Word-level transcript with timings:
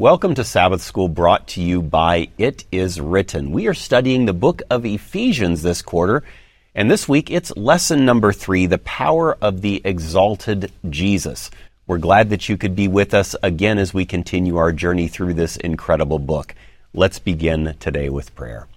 Welcome 0.00 0.34
to 0.36 0.44
Sabbath 0.44 0.80
School 0.80 1.08
brought 1.08 1.46
to 1.48 1.60
you 1.60 1.82
by 1.82 2.30
It 2.38 2.64
Is 2.72 2.98
Written. 2.98 3.52
We 3.52 3.66
are 3.66 3.74
studying 3.74 4.24
the 4.24 4.32
book 4.32 4.62
of 4.70 4.86
Ephesians 4.86 5.60
this 5.60 5.82
quarter, 5.82 6.22
and 6.74 6.90
this 6.90 7.06
week 7.06 7.30
it's 7.30 7.54
lesson 7.54 8.06
number 8.06 8.32
three 8.32 8.64
The 8.64 8.78
Power 8.78 9.36
of 9.42 9.60
the 9.60 9.82
Exalted 9.84 10.72
Jesus. 10.88 11.50
We're 11.86 11.98
glad 11.98 12.30
that 12.30 12.48
you 12.48 12.56
could 12.56 12.74
be 12.74 12.88
with 12.88 13.12
us 13.12 13.36
again 13.42 13.76
as 13.76 13.92
we 13.92 14.06
continue 14.06 14.56
our 14.56 14.72
journey 14.72 15.06
through 15.06 15.34
this 15.34 15.58
incredible 15.58 16.18
book. 16.18 16.54
Let's 16.94 17.18
begin 17.18 17.76
today 17.78 18.08
with 18.08 18.34
prayer. 18.34 18.68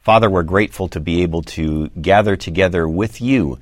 Father, 0.00 0.30
we're 0.30 0.44
grateful 0.44 0.88
to 0.88 0.98
be 0.98 1.20
able 1.20 1.42
to 1.42 1.88
gather 1.88 2.36
together 2.36 2.88
with 2.88 3.20
you 3.20 3.58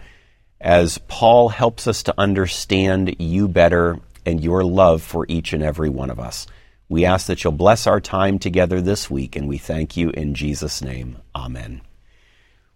as 0.61 0.99
Paul 1.09 1.49
helps 1.49 1.89
us 1.89 2.05
to 2.05 2.15
understand 2.17 3.17
you 3.19 3.49
better 3.49 3.99
and 4.25 4.41
your 4.41 4.63
love 4.63 5.03
for 5.03 5.27
each 5.29 5.53
and 5.53 5.65
every 5.65 5.89
one 5.89 6.09
of 6.09 6.21
us. 6.21 6.47
We 6.93 7.07
ask 7.07 7.27
that 7.29 7.43
you'll 7.43 7.55
bless 7.55 7.87
our 7.87 8.03
time 8.03 8.39
together 8.39 8.83
this 8.83 9.09
week, 9.11 9.35
and 9.35 9.49
we 9.49 9.57
thank 9.57 9.97
you 9.97 10.11
in 10.11 10.35
Jesus' 10.35 10.83
name. 10.83 11.17
Amen. 11.35 11.81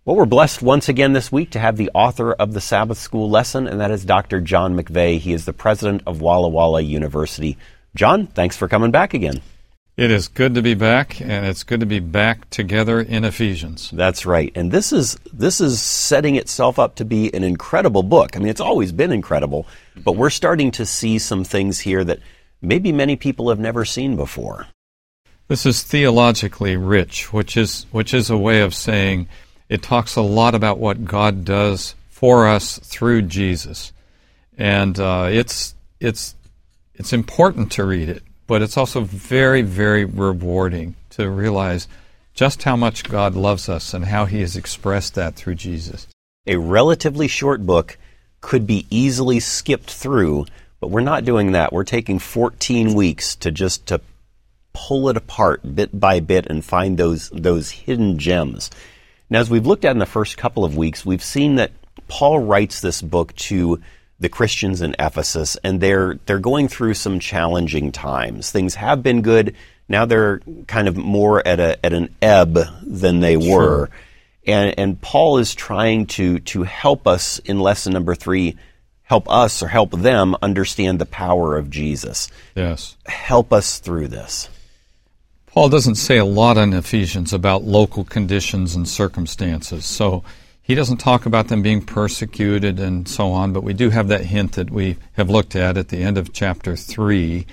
Well, 0.07 0.17
we're 0.17 0.25
blessed 0.25 0.63
once 0.63 0.89
again 0.89 1.13
this 1.13 1.31
week 1.31 1.51
to 1.51 1.59
have 1.59 1.77
the 1.77 1.91
author 1.93 2.33
of 2.33 2.55
the 2.55 2.63
Sabbath 2.63 2.97
School 2.97 3.29
lesson, 3.29 3.67
and 3.67 3.79
that 3.79 3.91
is 3.91 4.07
Dr. 4.07 4.41
John 4.41 4.75
McVay. 4.75 5.19
He 5.19 5.35
is 5.35 5.45
the 5.45 5.53
president 5.53 6.03
of 6.07 6.23
Walla 6.23 6.49
Walla 6.49 6.81
University. 6.81 7.59
John, 7.95 8.27
thanks 8.27 8.57
for 8.57 8.69
coming 8.69 8.91
back 8.91 9.13
again. 9.13 9.43
It 9.99 10.11
is 10.11 10.29
good 10.29 10.55
to 10.55 10.63
be 10.63 10.73
back, 10.73 11.21
and 11.21 11.45
it's 11.45 11.63
good 11.63 11.81
to 11.81 11.87
be 11.87 12.01
back 12.01 12.49
together 12.49 13.03
in 13.03 13.23
Ephesians. 13.23 13.91
That's 13.91 14.25
right. 14.25 14.51
And 14.55 14.73
this 14.73 14.95
is 14.95 15.19
this 15.31 15.61
is 15.61 15.83
setting 15.83 16.37
itself 16.37 16.79
up 16.79 16.95
to 16.95 17.05
be 17.05 17.35
an 17.35 17.45
incredible 17.45 18.03
book. 18.03 18.35
I 18.35 18.39
mean, 18.39 18.49
it's 18.49 18.63
always 18.63 18.93
been 18.93 19.13
incredible, 19.13 19.67
but 19.95 20.13
we're 20.13 20.31
starting 20.31 20.71
to 20.73 20.87
see 20.87 21.19
some 21.19 21.45
things 21.45 21.79
here 21.81 22.03
that 22.05 22.21
maybe 22.61 22.93
many 22.93 23.17
people 23.17 23.49
have 23.49 23.59
never 23.59 23.85
seen 23.85 24.17
before. 24.17 24.67
This 25.49 25.65
is 25.65 25.83
theologically 25.83 26.77
rich, 26.77 27.33
which 27.33 27.57
is 27.57 27.87
which 27.93 28.13
is 28.13 28.31
a 28.31 28.37
way 28.37 28.61
of 28.63 28.75
saying 28.75 29.29
it 29.69 29.83
talks 29.83 30.17
a 30.17 30.23
lot 30.23 30.55
about 30.55 30.79
what 30.79 31.05
God 31.05 31.45
does 31.45 31.95
for 32.09 32.49
us 32.49 32.79
through 32.81 33.23
Jesus, 33.23 33.93
and 34.59 34.99
uh, 34.99 35.29
it's 35.31 35.75
it's 36.01 36.35
it's 36.95 37.13
important 37.13 37.71
to 37.73 37.85
read 37.85 38.09
it, 38.09 38.23
but 38.47 38.61
it's 38.61 38.77
also 38.77 39.03
very 39.03 39.63
very 39.63 40.05
rewarding 40.05 40.97
to 41.11 41.31
realize 41.31 41.87
just 42.35 42.65
how 42.65 42.77
much 42.77 43.05
God 43.05 43.35
loves 43.35 43.69
us 43.69 43.95
and 43.95 44.05
how 44.05 44.25
He 44.25 44.41
has 44.41 44.57
expressed 44.57 45.15
that 45.15 45.37
through 45.37 45.55
Jesus. 45.55 46.09
A 46.47 46.57
relatively 46.57 47.29
short 47.29 47.65
book 47.65 47.99
could 48.41 48.67
be 48.67 48.87
easily 48.91 49.41
skipped 49.41 49.91
through 49.91 50.47
but 50.87 50.93
we're 50.93 51.01
not 51.01 51.25
doing 51.25 51.51
that. 51.51 51.73
We're 51.73 51.83
taking 51.83 52.21
14 52.21 52.95
weeks 52.95 53.35
to 53.37 53.51
just 53.51 53.87
to 53.87 54.01
pull 54.73 55.09
it 55.09 55.17
apart 55.17 55.63
bit 55.75 55.99
by 55.99 56.21
bit 56.21 56.47
and 56.47 56.65
find 56.65 56.97
those 56.97 57.29
those 57.31 57.73
hidden 57.73 58.21
gems. 58.21 58.71
Now, 59.29 59.41
as 59.41 59.51
we've 59.51 59.67
looked 59.67 59.85
at 59.85 59.91
in 59.91 59.99
the 59.99 60.07
first 60.07 60.37
couple 60.37 60.65
of 60.65 60.77
weeks, 60.77 61.05
we've 61.05 61.25
seen 61.25 61.57
that 61.57 61.73
Paul 62.07 62.39
writes 62.39 62.81
this 62.81 63.03
book 63.03 63.35
to 63.35 63.81
the 64.21 64.29
Christians 64.29 64.81
in 64.81 64.95
Ephesus, 64.97 65.57
and 65.65 65.81
they're 65.81 66.21
they're 66.27 66.39
going 66.39 66.69
through 66.69 66.95
some 66.95 67.19
challenging 67.19 67.91
times. 67.91 68.53
Things 68.53 68.77
have 68.77 69.03
been 69.03 69.23
good. 69.23 69.57
Now 69.89 70.05
they're 70.05 70.41
kind 70.69 70.87
of 70.87 70.97
more 70.97 71.45
at 71.45 71.59
a 71.59 71.85
at 71.85 71.95
an 71.95 72.15
ebb 72.23 72.61
than 72.81 73.19
they 73.19 73.41
sure. 73.41 73.61
were. 73.61 73.91
And 74.47 74.73
and 74.79 75.01
Paul 75.01 75.39
is 75.39 75.53
trying 75.53 76.07
to 76.07 76.39
to 76.39 76.63
help 76.63 77.09
us 77.09 77.41
in 77.41 77.59
lesson 77.59 77.93
number 77.93 78.15
three 78.15 78.55
help 79.07 79.29
us 79.31 79.63
or 79.63 79.69
help 79.69 79.93
them 79.93 80.37
understand 80.43 80.99
the 80.99 81.07
power 81.07 81.57
of 81.57 81.71
Jesus. 81.71 82.29
Yes. 82.55 82.97
Help 83.07 83.53
us 83.53 83.79
through 83.79 84.09
this. 84.09 84.49
Paul 85.47 85.69
doesn't 85.69 85.95
say 85.95 86.19
a 86.19 86.25
lot 86.25 86.59
in 86.59 86.73
Ephesians 86.73 87.33
about 87.33 87.63
local 87.63 88.05
conditions 88.05 88.75
and 88.75 88.87
circumstances. 88.87 89.87
So 89.87 90.23
he 90.61 90.75
doesn't 90.75 90.97
talk 90.97 91.25
about 91.25 91.47
them 91.47 91.63
being 91.63 91.83
persecuted 91.83 92.81
and 92.81 93.09
so 93.09 93.31
on, 93.31 93.53
but 93.53 93.63
we 93.63 93.73
do 93.73 93.91
have 93.91 94.09
that 94.09 94.25
hint 94.25 94.53
that 94.53 94.71
we 94.71 94.97
have 95.13 95.31
looked 95.31 95.55
at 95.55 95.77
at 95.79 95.89
the 95.89 96.03
end 96.03 96.19
of 96.19 96.33
chapter 96.33 96.77
3 96.77 97.47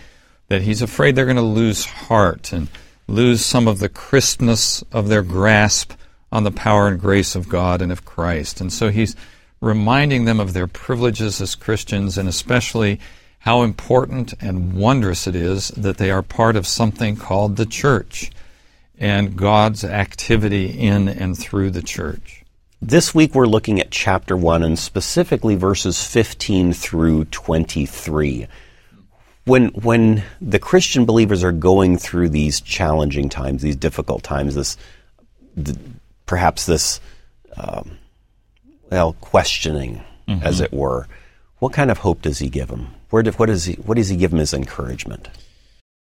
that 0.48 0.64
he's 0.64 0.82
afraid 0.82 1.16
they're 1.16 1.26
going 1.26 1.38
to 1.38 1.44
lose 1.44 1.86
heart 1.86 2.52
and 2.52 2.68
lose 3.08 3.46
some 3.46 3.68
of 3.68 3.78
the 3.78 3.90
crispness 3.90 4.84
of 4.92 5.08
their 5.08 5.22
grasp 5.22 5.94
on 6.32 6.44
the 6.44 6.52
power 6.52 6.88
and 6.88 7.00
grace 7.00 7.36
of 7.36 7.48
God 7.48 7.80
and 7.82 7.92
of 7.92 8.06
Christ. 8.06 8.60
And 8.60 8.74
so 8.74 8.90
he's 8.90 9.16
reminding 9.64 10.26
them 10.26 10.42
of 10.42 10.52
their 10.52 10.68
privileges 10.68 11.40
as 11.40 11.56
Christians 11.56 12.18
and 12.18 12.28
especially 12.28 13.00
how 13.40 13.62
important 13.62 14.34
and 14.42 14.74
wondrous 14.74 15.26
it 15.26 15.36
is 15.36 15.70
that 15.70 15.98
they 15.98 16.12
are 16.12 16.22
part 16.22 16.58
of 16.58 16.68
something 16.68 17.16
called 17.16 17.56
the 17.56 17.66
church 17.66 18.30
and 19.00 19.38
God's 19.38 19.86
activity 19.86 20.66
in 20.66 21.08
and 21.08 21.38
through 21.38 21.72
the 21.72 21.82
church. 21.82 22.44
This 22.82 23.16
week 23.16 23.34
we're 23.34 23.46
looking 23.46 23.80
at 23.80 23.90
chapter 23.90 24.36
1 24.36 24.64
and 24.64 24.78
specifically 24.78 25.56
verses 25.56 26.06
15 26.06 26.74
through 26.74 27.26
23. 27.26 28.48
When, 29.46 29.68
when 29.70 30.24
the 30.42 30.60
Christian 30.60 31.06
believers 31.06 31.42
are 31.42 31.54
going 31.54 31.98
through 31.98 32.30
these 32.30 32.60
challenging 32.60 33.30
times, 33.30 33.62
these 33.62 33.78
difficult 33.78 34.24
times, 34.24 34.56
this 34.56 34.76
perhaps 36.26 36.66
this 36.66 37.00
um, 37.56 37.98
well, 38.94 39.14
questioning, 39.14 40.04
mm-hmm. 40.28 40.46
as 40.46 40.62
it 40.62 40.72
were, 40.72 41.08
what 41.58 41.74
kind 41.74 41.90
of 41.90 41.98
hope 41.98 42.22
does 42.22 42.38
he 42.38 42.48
give 42.48 42.68
them? 42.68 42.94
Where 43.10 43.24
what, 43.24 43.48
does 43.48 43.66
he, 43.66 43.74
what 43.74 43.98
does 43.98 44.10
he 44.10 44.18
give 44.18 44.30
them 44.30 44.40
as 44.40 44.54
encouragement? 44.54 45.30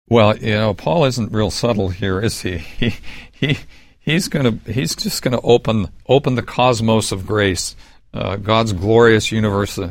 Well, 0.08 0.36
you 0.36 0.52
know, 0.52 0.74
Paul 0.74 1.04
isn't 1.06 1.32
real 1.32 1.50
subtle 1.50 1.88
here, 1.88 2.20
is 2.20 2.42
he? 2.42 2.58
He, 2.78 2.94
he 3.32 3.58
he's 4.00 4.28
to 4.28 4.72
he's 4.72 4.96
just 4.96 5.22
going 5.22 5.32
to 5.32 5.40
open 5.42 5.88
open 6.08 6.34
the 6.34 6.42
cosmos 6.42 7.12
of 7.12 7.26
grace, 7.26 7.76
uh, 8.14 8.36
God's 8.36 8.72
glorious 8.72 9.30
universe 9.30 9.78
uh, 9.78 9.90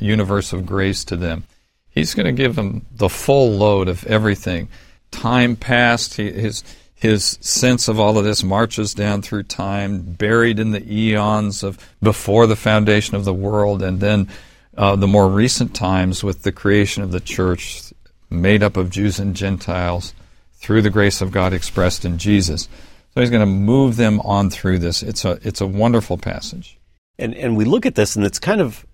universe 0.00 0.52
of 0.52 0.66
grace 0.66 1.04
to 1.04 1.16
them. 1.16 1.44
He's 1.88 2.14
going 2.14 2.26
to 2.26 2.32
give 2.32 2.56
them 2.56 2.84
the 2.92 3.08
full 3.08 3.52
load 3.52 3.88
of 3.88 4.04
everything. 4.06 4.68
Time 5.10 5.56
past, 5.56 6.14
he, 6.14 6.30
his 6.30 6.64
his 6.96 7.38
sense 7.42 7.88
of 7.88 8.00
all 8.00 8.18
of 8.18 8.24
this 8.24 8.42
marches 8.42 8.94
down 8.94 9.22
through 9.22 9.42
time, 9.44 10.00
buried 10.00 10.58
in 10.58 10.72
the 10.72 10.92
eons 10.92 11.62
of 11.62 11.78
before 12.02 12.46
the 12.46 12.56
foundation 12.56 13.14
of 13.14 13.24
the 13.24 13.34
world, 13.34 13.82
and 13.82 14.00
then 14.00 14.28
uh, 14.76 14.96
the 14.96 15.06
more 15.06 15.28
recent 15.28 15.74
times 15.74 16.24
with 16.24 16.42
the 16.42 16.52
creation 16.52 17.02
of 17.02 17.12
the 17.12 17.20
church, 17.20 17.92
made 18.30 18.62
up 18.62 18.76
of 18.76 18.90
Jews 18.90 19.18
and 19.18 19.36
Gentiles, 19.36 20.14
through 20.54 20.82
the 20.82 20.90
grace 20.90 21.20
of 21.20 21.30
God 21.30 21.52
expressed 21.52 22.04
in 22.04 22.16
Jesus. 22.16 22.68
So 23.12 23.20
he's 23.20 23.30
going 23.30 23.40
to 23.40 23.46
move 23.46 23.96
them 23.96 24.20
on 24.20 24.50
through 24.50 24.78
this. 24.78 25.02
It's 25.02 25.24
a 25.24 25.38
it's 25.42 25.60
a 25.60 25.66
wonderful 25.66 26.16
passage. 26.16 26.78
And 27.18 27.34
and 27.34 27.56
we 27.56 27.66
look 27.66 27.84
at 27.84 27.94
this, 27.94 28.16
and 28.16 28.24
it's 28.24 28.38
kind 28.38 28.60
of 28.60 28.86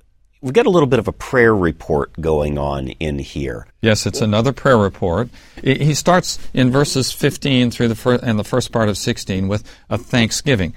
we've 0.42 0.52
got 0.52 0.66
a 0.66 0.70
little 0.70 0.88
bit 0.88 0.98
of 0.98 1.08
a 1.08 1.12
prayer 1.12 1.54
report 1.54 2.12
going 2.20 2.58
on 2.58 2.88
in 2.88 3.18
here. 3.18 3.66
Yes, 3.80 4.04
it's 4.04 4.20
another 4.20 4.52
prayer 4.52 4.76
report. 4.76 5.30
He 5.62 5.94
starts 5.94 6.38
in 6.52 6.70
verses 6.70 7.12
15 7.12 7.70
through 7.70 7.88
the 7.88 7.94
first, 7.94 8.22
and 8.22 8.38
the 8.38 8.44
first 8.44 8.72
part 8.72 8.88
of 8.88 8.98
16 8.98 9.48
with 9.48 9.64
a 9.88 9.96
thanksgiving. 9.96 10.74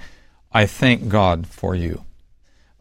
I 0.52 0.64
thank 0.66 1.08
God 1.08 1.46
for 1.46 1.74
you. 1.74 2.04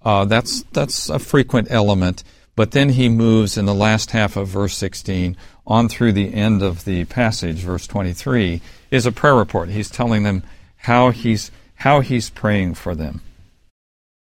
Uh, 0.02 0.24
that's 0.26 0.64
that's 0.72 1.10
a 1.10 1.20
frequent 1.20 1.68
element. 1.72 2.24
But 2.56 2.72
then 2.72 2.90
he 2.90 3.10
moves 3.10 3.58
in 3.58 3.66
the 3.66 3.74
last 3.74 4.12
half 4.12 4.38
of 4.38 4.48
verse 4.48 4.78
16 4.78 5.36
on 5.68 5.90
through 5.90 6.14
the 6.14 6.34
end 6.34 6.62
of 6.62 6.86
the 6.86 7.04
passage, 7.06 7.58
verse 7.58 7.86
23, 7.86 8.62
is 8.92 9.06
a 9.06 9.12
prayer 9.12 9.36
report. 9.36 9.70
He's 9.70 9.90
telling 9.90 10.24
them 10.24 10.44
how 10.78 11.10
he's 11.10 11.52
how 11.80 12.00
he's 12.00 12.30
praying 12.30 12.76
for 12.76 12.96
them. 12.96 13.22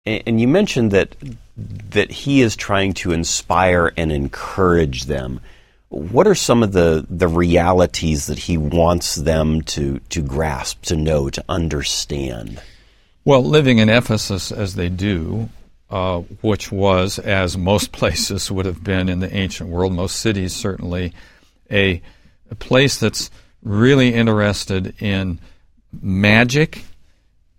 And 0.06 0.42
you 0.42 0.48
mentioned 0.48 0.92
that 0.92 1.16
that 1.56 2.12
he 2.12 2.42
is 2.42 2.56
trying 2.56 2.94
to 2.94 3.12
inspire 3.12 3.94
and 3.96 4.12
encourage 4.12 5.06
them. 5.06 5.40
What 5.90 6.28
are 6.28 6.36
some 6.36 6.64
of 6.64 6.72
the, 6.72 7.06
the 7.08 7.28
realities 7.28 8.26
that 8.26 8.40
he 8.40 8.58
wants 8.58 9.16
them 9.16 9.62
to, 9.62 10.00
to 10.10 10.24
grasp, 10.24 10.82
to 10.86 10.96
know, 10.96 11.30
to 11.30 11.46
understand? 11.48 12.60
Well, 13.24 13.44
living 13.44 13.78
in 13.78 13.90
Ephesus 13.90 14.52
as 14.52 14.74
they 14.74 14.90
do, 14.90 15.50
uh, 15.92 16.22
which 16.42 16.72
was, 16.72 17.20
as 17.20 17.56
most 17.56 17.92
places 17.92 18.52
would 18.52 18.66
have 18.66 18.84
been 18.84 19.08
in 19.08 19.20
the 19.20 19.34
ancient 19.34 19.70
world, 19.70 19.94
most 19.94 20.18
cities 20.18 20.56
certainly, 20.56 21.14
a, 21.72 22.02
a 22.50 22.56
place 22.56 22.98
that's 22.98 23.30
really 23.62 24.14
interested 24.14 24.96
in 25.02 25.40
magic 26.02 26.84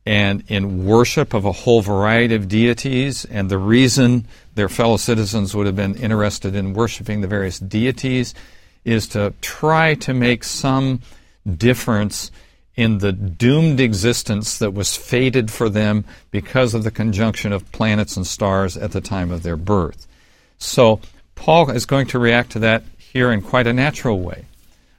and 0.07 0.45
in 0.49 0.85
worship 0.85 1.35
of 1.35 1.45
a 1.45 1.53
whole 1.53 1.81
variety 1.81 2.35
of 2.35 2.49
deities. 2.49 3.25
And 3.25 3.51
the 3.51 3.59
reason 3.59 4.27
their 4.55 4.69
fellow 4.69 4.97
citizens 4.99 5.55
would 5.55 5.67
have 5.67 5.77
been 5.77 5.97
interested 5.97 6.55
in 6.55 6.75
worshiping 6.75 7.21
the 7.21 7.27
various 7.29 7.59
deities 7.59 8.35
is 8.85 9.09
to 9.09 9.33
try 9.41 9.95
to 9.95 10.13
make 10.13 10.45
some 10.45 11.01
difference 11.57 12.31
in 12.77 12.99
the 12.99 13.13
doomed 13.13 13.81
existence 13.81 14.59
that 14.59 14.75
was 14.75 14.97
fated 14.97 15.51
for 15.51 15.69
them 15.69 16.05
because 16.31 16.75
of 16.75 16.83
the 16.83 16.91
conjunction 16.91 17.53
of 17.53 17.71
planets 17.73 18.17
and 18.17 18.27
stars 18.27 18.77
at 18.77 18.93
the 18.93 19.01
time 19.01 19.31
of 19.31 19.43
their 19.43 19.57
birth. 19.57 20.07
So, 20.59 21.01
Paul 21.35 21.71
is 21.71 21.87
going 21.87 22.07
to 22.09 22.19
react 22.19 22.53
to 22.53 22.59
that 22.61 22.83
here 22.99 23.31
in 23.33 23.43
quite 23.43 23.67
a 23.67 23.73
natural 23.73 24.21
way. 24.21 24.45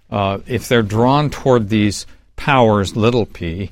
uh, 0.09 0.39
if 0.45 0.67
they're 0.67 0.83
drawn 0.83 1.29
toward 1.29 1.69
these 1.69 2.05
powers, 2.35 2.95
little 2.95 3.25
p, 3.25 3.71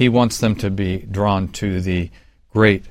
he 0.00 0.08
wants 0.08 0.38
them 0.38 0.54
to 0.54 0.70
be 0.70 0.96
drawn 0.96 1.46
to 1.46 1.78
the 1.78 2.08
great 2.54 2.86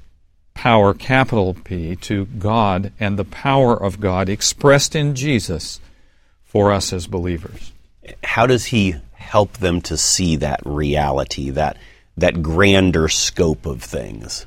power, 0.54 0.94
capital 0.94 1.56
P, 1.56 1.96
to 1.96 2.28
God 2.28 2.94
and 3.00 3.18
the 3.18 3.26
power 3.26 3.76
of 3.76 4.00
God 4.00 4.30
expressed 4.30 4.96
in 4.96 5.16
Jesus 5.16 5.80
for 6.44 6.72
us 6.72 6.94
as 6.94 7.08
believers. 7.08 7.72
How 8.24 8.46
does 8.46 8.66
he 8.66 8.94
help 9.14 9.54
them 9.54 9.82
to 9.82 9.98
see 9.98 10.36
that 10.36 10.62
reality, 10.64 11.50
that 11.50 11.78
that 12.16 12.44
grander 12.44 13.08
scope 13.08 13.66
of 13.66 13.82
things? 13.82 14.46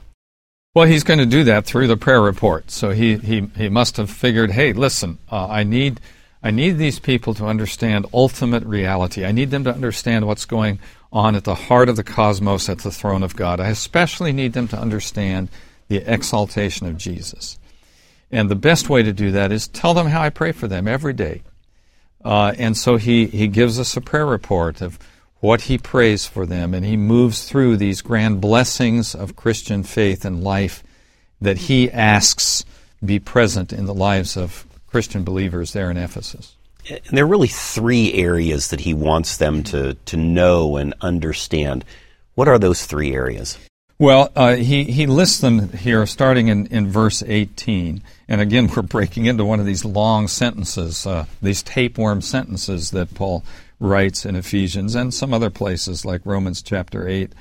Well, 0.72 0.86
he's 0.86 1.02
going 1.02 1.18
to 1.18 1.26
do 1.26 1.42
that 1.42 1.64
through 1.64 1.88
the 1.88 1.96
prayer 1.96 2.22
report. 2.22 2.70
So 2.70 2.90
he, 2.90 3.16
he, 3.16 3.40
he 3.56 3.68
must 3.68 3.96
have 3.96 4.08
figured, 4.08 4.52
hey, 4.52 4.72
listen, 4.72 5.18
uh, 5.32 5.48
I 5.48 5.64
need 5.64 6.00
I 6.44 6.52
need 6.52 6.78
these 6.78 7.00
people 7.00 7.34
to 7.34 7.46
understand 7.46 8.06
ultimate 8.14 8.62
reality. 8.62 9.24
I 9.24 9.32
need 9.32 9.50
them 9.50 9.64
to 9.64 9.74
understand 9.74 10.28
what's 10.28 10.44
going 10.44 10.78
on 11.12 11.36
at 11.36 11.44
the 11.44 11.54
heart 11.54 11.88
of 11.88 11.96
the 11.96 12.04
cosmos 12.04 12.68
at 12.68 12.78
the 12.78 12.90
throne 12.90 13.22
of 13.22 13.36
God. 13.36 13.60
I 13.60 13.68
especially 13.68 14.32
need 14.32 14.54
them 14.54 14.68
to 14.68 14.78
understand 14.78 15.50
the 15.88 15.98
exaltation 15.98 16.86
of 16.86 16.96
Jesus. 16.96 17.58
And 18.30 18.50
the 18.50 18.56
best 18.56 18.88
way 18.88 19.02
to 19.02 19.12
do 19.12 19.30
that 19.32 19.52
is 19.52 19.68
tell 19.68 19.92
them 19.92 20.06
how 20.06 20.22
I 20.22 20.30
pray 20.30 20.52
for 20.52 20.66
them 20.66 20.88
every 20.88 21.12
day. 21.12 21.42
Uh, 22.24 22.54
and 22.58 22.76
so 22.76 22.96
he, 22.96 23.26
he 23.26 23.46
gives 23.46 23.78
us 23.78 23.96
a 23.96 24.00
prayer 24.00 24.24
report 24.24 24.80
of 24.80 24.98
what 25.40 25.62
he 25.62 25.76
prays 25.76 26.24
for 26.24 26.46
them, 26.46 26.72
and 26.72 26.86
he 26.86 26.96
moves 26.96 27.44
through 27.48 27.76
these 27.76 28.00
grand 28.00 28.40
blessings 28.40 29.14
of 29.14 29.36
Christian 29.36 29.82
faith 29.82 30.24
and 30.24 30.42
life 30.42 30.84
that 31.40 31.58
he 31.58 31.90
asks 31.90 32.64
be 33.04 33.18
present 33.18 33.72
in 33.72 33.86
the 33.86 33.94
lives 33.94 34.36
of 34.36 34.64
Christian 34.86 35.24
believers 35.24 35.72
there 35.72 35.90
in 35.90 35.96
Ephesus. 35.96 36.56
And 36.88 37.00
there 37.18 37.24
are 37.24 37.28
really 37.28 37.48
three 37.48 38.12
areas 38.14 38.68
that 38.68 38.80
he 38.80 38.94
wants 38.94 39.36
them 39.36 39.62
to, 39.64 39.94
to 39.94 40.16
know 40.16 40.76
and 40.76 40.94
understand. 41.00 41.84
What 42.34 42.48
are 42.48 42.58
those 42.58 42.86
three 42.86 43.14
areas? 43.14 43.58
Well, 43.98 44.32
uh, 44.34 44.56
he, 44.56 44.84
he 44.84 45.06
lists 45.06 45.40
them 45.40 45.68
here 45.70 46.06
starting 46.06 46.48
in, 46.48 46.66
in 46.66 46.90
verse 46.90 47.22
18. 47.22 48.02
And 48.26 48.40
again, 48.40 48.68
we're 48.76 48.82
breaking 48.82 49.26
into 49.26 49.44
one 49.44 49.60
of 49.60 49.66
these 49.66 49.84
long 49.84 50.26
sentences, 50.26 51.06
uh, 51.06 51.26
these 51.40 51.62
tapeworm 51.62 52.20
sentences 52.20 52.90
that 52.90 53.14
Paul 53.14 53.44
writes 53.78 54.26
in 54.26 54.34
Ephesians 54.34 54.94
and 54.94 55.14
some 55.14 55.32
other 55.32 55.50
places 55.50 56.04
like 56.04 56.22
Romans 56.24 56.62
chapter 56.62 57.06
8. 57.06 57.32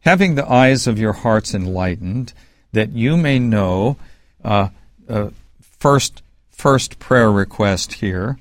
Having 0.00 0.34
the 0.34 0.50
eyes 0.50 0.86
of 0.86 0.98
your 0.98 1.12
hearts 1.12 1.54
enlightened, 1.54 2.32
that 2.72 2.92
you 2.92 3.16
may 3.16 3.38
know, 3.38 3.96
uh, 4.44 4.68
uh 5.08 5.30
first 5.78 6.22
first 6.50 6.98
prayer 6.98 7.30
request 7.30 7.94
here 7.94 8.36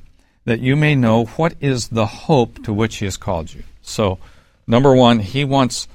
that 0.48 0.62
you 0.62 0.78
may 0.78 0.96
know 0.96 1.26
what 1.26 1.54
is 1.60 1.90
the 1.90 2.06
hope 2.06 2.64
to 2.64 2.72
which 2.72 2.96
he 2.96 3.06
has 3.06 3.18
called 3.18 3.54
you. 3.54 3.64
So, 3.82 4.18
number 4.66 4.96
one, 4.96 5.20
he 5.20 5.44
wants 5.44 5.90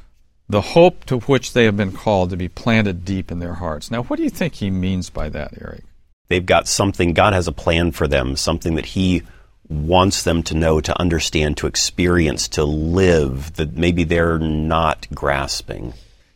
the 0.46 0.60
hope 0.60 1.06
to 1.06 1.20
which 1.20 1.54
they 1.54 1.64
have 1.64 1.76
been 1.78 1.93
called 1.93 2.28
to 2.28 2.37
be 2.37 2.49
planted 2.49 3.02
deep 3.02 3.32
in 3.32 3.38
their 3.38 3.54
hearts. 3.54 3.90
Now, 3.90 4.02
what 4.02 4.19
do 4.19 4.22
you 4.25 4.28
think 4.28 4.56
he 4.56 4.70
means 4.70 5.08
by 5.08 5.31
that, 5.31 5.54
Eric? 5.58 5.84
They've 6.28 6.44
got 6.44 6.69
something, 6.69 7.14
God 7.14 7.32
has 7.32 7.49
a 7.49 7.52
plan 7.52 7.93
for 7.93 8.06
them, 8.06 8.37
something 8.37 8.75
that 8.75 8.84
he 8.84 9.22
wants 9.70 10.22
them 10.22 10.43
to 10.43 10.54
know, 10.54 10.82
to 10.82 11.00
understand, 11.00 11.56
to 11.56 11.66
experience, 11.66 12.46
to 12.49 12.64
live 12.64 13.54
that 13.54 13.72
maybe 13.72 14.04
they're 14.04 14.38
not 14.38 15.06
grasping. 15.14 15.94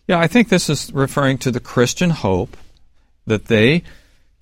Yeah, 0.08 0.18
I 0.18 0.26
think 0.26 0.48
this 0.48 0.70
is 0.70 0.90
referring 0.90 1.36
to 1.38 1.50
the 1.50 1.60
Christian 1.60 2.08
hope 2.08 2.56
that 3.26 3.46
they 3.48 3.82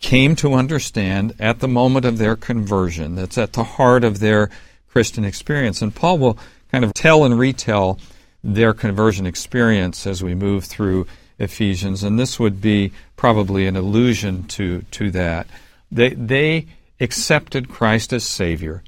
came 0.04 0.36
to 0.36 0.52
understand 0.52 1.34
at 1.38 1.60
the 1.60 1.66
moment 1.66 2.04
of 2.04 2.18
their 2.18 2.36
conversion. 2.36 3.14
That's 3.14 3.38
at 3.38 3.54
the 3.54 3.64
heart 3.64 4.04
of 4.04 4.20
their 4.20 4.50
Christian 4.90 5.24
experience. 5.24 5.80
And 5.80 5.94
Paul 5.94 6.18
will 6.18 6.38
kind 6.70 6.84
of 6.84 6.92
tell 6.92 7.24
and 7.24 7.38
retell 7.38 7.98
their 8.42 8.74
conversion 8.74 9.24
experience 9.24 10.06
as 10.06 10.22
we 10.22 10.34
move 10.34 10.66
through 10.66 11.06
Ephesians, 11.38 12.02
and 12.02 12.18
this 12.18 12.38
would 12.38 12.60
be 12.60 12.92
probably 13.16 13.66
an 13.66 13.76
allusion 13.76 14.44
to, 14.48 14.82
to 14.90 15.10
that. 15.12 15.46
They, 15.90 16.10
they 16.10 16.66
accepted 17.00 17.70
Christ 17.70 18.12
as 18.12 18.24
Savior, 18.24 18.82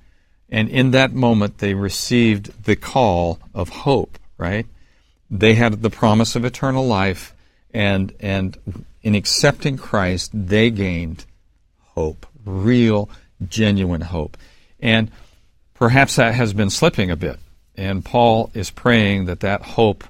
and 0.51 0.69
in 0.69 0.91
that 0.91 1.15
moment 1.15 1.59
they 1.59 1.73
received 1.73 2.65
the 2.65 2.77
call 2.77 3.41
of 3.55 3.71
hope, 3.71 4.19
right? 4.37 4.67
They 5.31 5.55
had 5.55 5.81
the 5.81 5.89
promise 5.89 6.37
of 6.37 6.45
eternal 6.45 6.87
life, 6.87 7.35
and, 7.73 8.13
and 8.21 8.85
in 9.07 9.15
accepting 9.15 9.77
Christ, 9.77 10.33
they 10.35 10.69
gained 10.69 11.27
hope, 11.95 12.27
real, 12.45 13.09
genuine 13.49 14.01
hope. 14.01 14.37
And 14.81 15.13
perhaps 15.75 16.17
that 16.17 16.35
has 16.35 16.53
been 16.53 16.71
slipping 16.71 17.13
a 17.13 17.17
bit. 17.17 17.39
And 17.77 18.05
Paul 18.05 18.51
is 18.53 18.69
praying 18.73 19.27
that 19.27 19.41
that 19.41 19.63
hope 19.63 20.03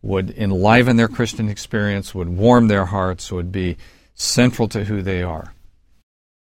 would 0.00 0.30
enliven 0.30 0.96
their 0.96 1.08
Christian 1.08 1.48
experience, 1.48 2.14
would 2.14 2.28
warm 2.28 2.68
their 2.68 2.84
hearts, 2.84 3.32
would 3.32 3.50
be 3.50 3.78
central 4.14 4.68
to 4.68 4.84
who 4.84 5.02
they 5.02 5.24
are. 5.24 5.52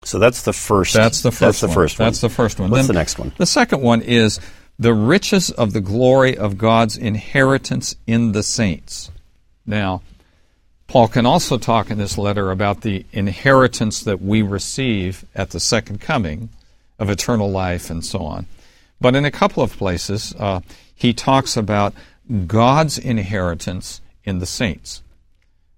So 0.03 0.19
that's 0.19 0.43
the 0.43 0.53
first. 0.53 0.93
That's 0.93 1.23
the 1.23 1.31
first. 1.31 1.39
That's 1.39 1.61
the 1.61 1.67
one. 1.67 1.75
first 1.75 1.99
one. 1.99 2.05
That's 2.05 2.21
the 2.21 2.29
first 2.29 2.59
one. 2.59 2.69
What's 2.69 2.85
then 2.85 2.93
the 2.93 2.99
next 2.99 3.17
one? 3.17 3.31
The 3.37 3.47
second 3.47 3.81
one 3.81 4.03
is 4.03 4.39
the 4.77 4.93
riches 4.93 5.49
of 5.49 5.73
the 5.73 5.81
glory 5.81 6.37
of 6.37 6.59
God's 6.59 6.95
inheritance 6.95 7.95
in 8.05 8.33
the 8.33 8.43
saints. 8.43 9.09
Now, 9.65 10.03
Paul 10.87 11.09
can 11.09 11.25
also 11.25 11.57
talk 11.57 11.91
in 11.91 11.97
this 11.97 12.17
letter 12.17 12.49
about 12.49 12.81
the 12.81 13.05
inheritance 13.11 14.01
that 14.03 14.21
we 14.21 14.41
receive 14.41 15.25
at 15.35 15.49
the 15.49 15.59
second 15.59 15.99
coming 15.99 16.49
of 16.97 17.09
eternal 17.09 17.51
life 17.51 17.89
and 17.89 18.03
so 18.03 18.19
on. 18.19 18.47
But 18.99 19.15
in 19.15 19.25
a 19.25 19.31
couple 19.31 19.61
of 19.61 19.77
places, 19.77 20.33
uh, 20.39 20.61
he 20.95 21.13
talks 21.13 21.57
about 21.57 21.93
God's 22.47 22.97
inheritance 22.97 24.01
in 24.23 24.39
the 24.39 24.45
saints. 24.45 25.03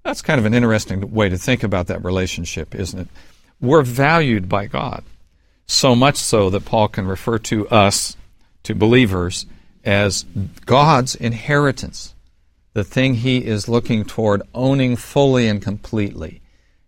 That's 0.04 0.22
kind 0.22 0.40
of 0.40 0.46
an 0.46 0.54
interesting 0.54 1.12
way 1.12 1.28
to 1.30 1.38
think 1.38 1.64
about 1.64 1.88
that 1.88 2.04
relationship, 2.04 2.74
isn't 2.74 3.00
it? 3.00 3.08
We're 3.60 3.82
valued 3.82 4.48
by 4.48 4.68
God, 4.68 5.04
so 5.66 5.96
much 5.96 6.16
so 6.16 6.50
that 6.52 6.66
Paul 6.66 6.88
can 6.88 7.06
refer 7.06 7.38
to 7.40 7.68
us, 7.70 8.16
to 8.64 8.74
believers, 8.74 9.46
as 9.84 10.24
God's 10.66 11.16
inheritance 11.16 12.14
the 12.74 12.84
thing 12.84 13.16
he 13.16 13.46
is 13.46 13.68
looking 13.68 14.06
toward 14.06 14.42
owning 14.54 14.96
fully 14.96 15.48
and 15.48 15.62
completely. 15.62 16.42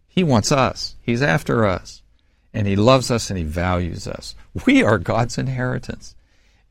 He 0.08 0.24
wants 0.24 0.52
us. 0.52 0.96
He's 1.02 1.22
after 1.22 1.66
us. 1.66 2.02
And 2.54 2.68
he 2.68 2.76
loves 2.76 3.10
us 3.10 3.30
and 3.30 3.38
he 3.38 3.46
values 3.46 4.08
us. 4.08 4.36
We 4.66 4.84
are 4.84 4.98
God's 4.98 5.38
inheritance. 5.38 6.16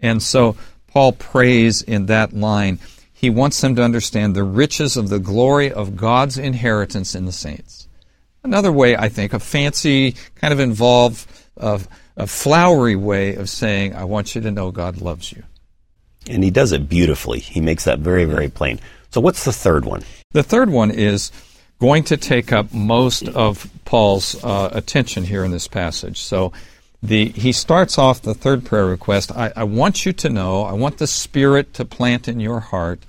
And 0.00 0.22
so 0.22 0.56
Paul 0.86 1.12
prays 1.12 1.82
in 1.82 2.06
that 2.06 2.32
line. 2.32 2.78
He 3.12 3.30
wants 3.30 3.60
them 3.60 3.74
to 3.76 3.82
understand 3.82 4.34
the 4.34 4.44
riches 4.44 4.96
of 4.96 5.08
the 5.08 5.18
glory 5.18 5.72
of 5.72 5.96
God's 5.96 6.38
inheritance 6.38 7.14
in 7.14 7.26
the 7.26 7.32
saints. 7.32 7.88
Another 8.42 8.72
way, 8.72 8.96
I 8.96 9.08
think, 9.08 9.32
a 9.32 9.38
fancy, 9.38 10.16
kind 10.36 10.52
of 10.52 10.60
involved, 10.60 11.26
a 11.56 12.26
flowery 12.26 12.96
way 12.96 13.34
of 13.34 13.50
saying, 13.50 13.94
I 13.94 14.04
want 14.04 14.34
you 14.34 14.40
to 14.42 14.50
know 14.50 14.70
God 14.70 15.00
loves 15.00 15.32
you. 15.32 15.42
And 16.28 16.44
he 16.44 16.50
does 16.50 16.72
it 16.72 16.88
beautifully. 16.88 17.40
He 17.40 17.60
makes 17.60 17.84
that 17.84 17.98
very, 17.98 18.24
very 18.24 18.48
plain. 18.48 18.80
So, 19.10 19.20
what's 19.20 19.44
the 19.44 19.52
third 19.52 19.84
one? 19.84 20.02
The 20.32 20.42
third 20.42 20.70
one 20.70 20.90
is 20.90 21.32
going 21.80 22.04
to 22.04 22.16
take 22.16 22.52
up 22.52 22.72
most 22.72 23.26
of 23.28 23.68
Paul's 23.84 24.42
uh, 24.44 24.70
attention 24.72 25.24
here 25.24 25.44
in 25.44 25.50
this 25.50 25.66
passage. 25.66 26.20
So, 26.20 26.52
the, 27.02 27.28
he 27.30 27.52
starts 27.52 27.98
off 27.98 28.22
the 28.22 28.34
third 28.34 28.64
prayer 28.64 28.86
request. 28.86 29.32
I, 29.32 29.52
I 29.56 29.64
want 29.64 30.04
you 30.04 30.12
to 30.12 30.28
know, 30.28 30.62
I 30.62 30.72
want 30.72 30.98
the 30.98 31.06
Spirit 31.06 31.74
to 31.74 31.84
plant 31.84 32.28
in 32.28 32.40
your 32.40 32.60
heart 32.60 33.00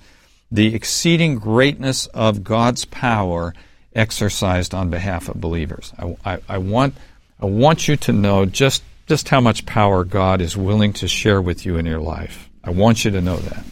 the 0.51 0.73
exceeding 0.75 1.35
greatness 1.35 2.07
of 2.07 2.43
God's 2.43 2.85
power 2.85 3.53
exercised 3.93 4.73
on 4.73 4.89
behalf 4.89 5.29
of 5.29 5.39
believers. 5.39 5.93
I, 5.97 6.17
I, 6.25 6.37
I, 6.49 6.57
want, 6.57 6.95
I 7.39 7.45
want 7.45 7.87
you 7.87 7.95
to 7.97 8.11
know 8.11 8.45
just, 8.45 8.83
just 9.07 9.29
how 9.29 9.39
much 9.39 9.65
power 9.65 10.03
God 10.03 10.41
is 10.41 10.57
willing 10.57 10.93
to 10.93 11.07
share 11.07 11.41
with 11.41 11.65
you 11.65 11.77
in 11.77 11.85
your 11.85 11.99
life. 11.99 12.49
I 12.63 12.71
want 12.71 13.05
you 13.05 13.11
to 13.11 13.21
know 13.21 13.37
that. 13.37 13.63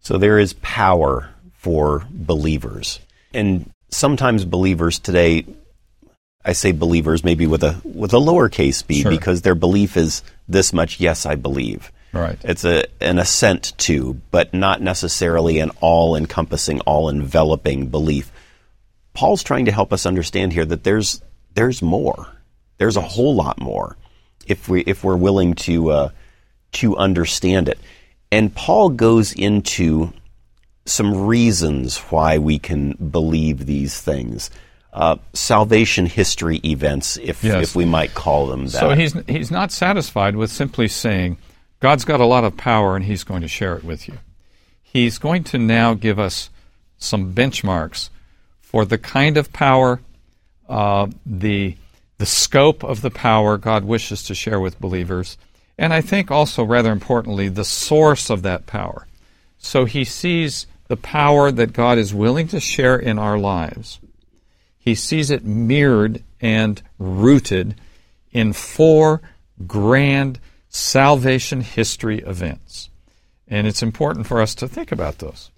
So 0.00 0.18
there 0.18 0.38
is 0.38 0.54
power 0.54 1.31
for 1.62 2.04
believers. 2.10 2.98
And 3.32 3.70
sometimes 3.88 4.44
believers 4.44 4.98
today, 4.98 5.46
I 6.44 6.54
say 6.54 6.72
believers 6.72 7.22
maybe 7.22 7.46
with 7.46 7.62
a 7.62 7.80
with 7.84 8.12
a 8.12 8.18
lowercase 8.18 8.84
b 8.84 9.02
sure. 9.02 9.10
because 9.10 9.42
their 9.42 9.54
belief 9.54 9.96
is 9.96 10.22
this 10.48 10.72
much. 10.72 10.98
Yes, 10.98 11.24
I 11.24 11.36
believe. 11.36 11.92
Right. 12.12 12.36
It's 12.42 12.64
a 12.64 12.84
an 13.00 13.20
assent 13.20 13.74
to, 13.78 14.20
but 14.32 14.52
not 14.52 14.82
necessarily 14.82 15.60
an 15.60 15.70
all 15.80 16.16
encompassing, 16.16 16.80
all 16.80 17.08
enveloping 17.08 17.86
belief. 17.86 18.32
Paul's 19.14 19.44
trying 19.44 19.66
to 19.66 19.72
help 19.72 19.92
us 19.92 20.04
understand 20.04 20.52
here 20.52 20.64
that 20.64 20.82
there's 20.82 21.22
there's 21.54 21.80
more. 21.80 22.26
There's 22.78 22.96
a 22.96 23.02
whole 23.02 23.36
lot 23.36 23.60
more 23.60 23.96
if 24.48 24.68
we 24.68 24.80
if 24.80 25.04
we're 25.04 25.16
willing 25.16 25.54
to 25.54 25.90
uh, 25.90 26.08
to 26.72 26.96
understand 26.96 27.68
it. 27.68 27.78
And 28.32 28.52
Paul 28.52 28.88
goes 28.88 29.32
into 29.32 30.12
some 30.84 31.26
reasons 31.26 31.98
why 31.98 32.38
we 32.38 32.58
can 32.58 32.92
believe 32.92 33.66
these 33.66 34.00
things. 34.00 34.50
Uh, 34.92 35.16
salvation 35.32 36.04
history 36.04 36.60
events, 36.64 37.16
if, 37.16 37.42
yes. 37.42 37.62
if 37.62 37.76
we 37.76 37.84
might 37.84 38.14
call 38.14 38.46
them 38.46 38.64
that. 38.64 38.72
So 38.72 38.90
he's, 38.90 39.14
he's 39.26 39.50
not 39.50 39.72
satisfied 39.72 40.36
with 40.36 40.50
simply 40.50 40.86
saying, 40.86 41.38
God's 41.82 42.04
got 42.04 42.20
a 42.20 42.26
lot 42.26 42.44
of 42.44 42.56
power 42.56 42.94
and 42.94 43.04
He's 43.04 43.24
going 43.24 43.42
to 43.42 43.48
share 43.48 43.76
it 43.76 43.82
with 43.82 44.06
you. 44.06 44.18
He's 44.80 45.18
going 45.18 45.42
to 45.44 45.58
now 45.58 45.94
give 45.94 46.16
us 46.16 46.48
some 46.96 47.34
benchmarks 47.34 48.08
for 48.60 48.84
the 48.84 48.98
kind 48.98 49.36
of 49.36 49.52
power, 49.52 50.00
uh, 50.68 51.08
the 51.26 51.76
the 52.18 52.26
scope 52.26 52.84
of 52.84 53.00
the 53.00 53.10
power 53.10 53.58
God 53.58 53.84
wishes 53.84 54.22
to 54.24 54.34
share 54.34 54.60
with 54.60 54.80
believers, 54.80 55.36
and 55.76 55.92
I 55.92 56.02
think 56.02 56.30
also 56.30 56.62
rather 56.62 56.92
importantly 56.92 57.48
the 57.48 57.64
source 57.64 58.30
of 58.30 58.42
that 58.42 58.66
power. 58.66 59.08
So 59.58 59.84
he 59.84 60.04
sees 60.04 60.68
the 60.92 60.96
power 60.98 61.50
that 61.50 61.72
God 61.72 61.96
is 61.96 62.12
willing 62.12 62.48
to 62.48 62.60
share 62.60 62.98
in 62.98 63.18
our 63.18 63.38
lives. 63.38 63.98
He 64.78 64.94
sees 64.94 65.30
it 65.30 65.42
mirrored 65.42 66.22
and 66.38 66.82
rooted 66.98 67.76
in 68.30 68.52
four 68.52 69.22
grand 69.66 70.38
salvation 70.68 71.62
history 71.62 72.18
events. 72.18 72.90
And 73.48 73.66
it's 73.66 73.82
important 73.82 74.26
for 74.26 74.42
us 74.42 74.54
to 74.56 74.68
think 74.68 74.92
about 74.92 75.16
those. 75.16 75.50